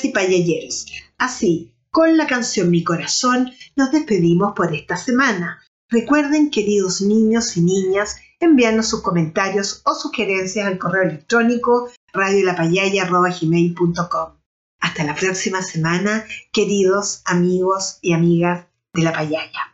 Y 0.03 0.13
payalleros. 0.13 0.87
Así, 1.19 1.75
con 1.91 2.17
la 2.17 2.27
canción 2.27 2.71
Mi 2.71 2.85
Corazón, 2.85 3.53
nos 3.77 3.93
despedimos 3.93 4.55
por 4.55 4.75
esta 4.75 4.97
semana. 4.97 5.61
Recuerden, 5.89 6.51
queridos 6.51 7.01
niños 7.01 7.57
y 7.57 7.63
niñas, 7.63 8.17
enviarnos 8.41 8.89
sus 8.89 9.03
comentarios 9.03 9.83
o 9.85 9.95
sugerencias 9.95 10.67
al 10.67 10.79
correo 10.79 11.05
electrónico 11.05 11.89
radiolapayaya.com. 12.13 14.39
Hasta 14.81 15.05
la 15.05 15.15
próxima 15.15 15.63
semana, 15.63 16.25
queridos 16.53 17.23
amigos 17.25 18.01
y 18.03 18.13
amigas 18.13 18.67
de 18.93 19.03
la 19.03 19.13
payaya. 19.13 19.74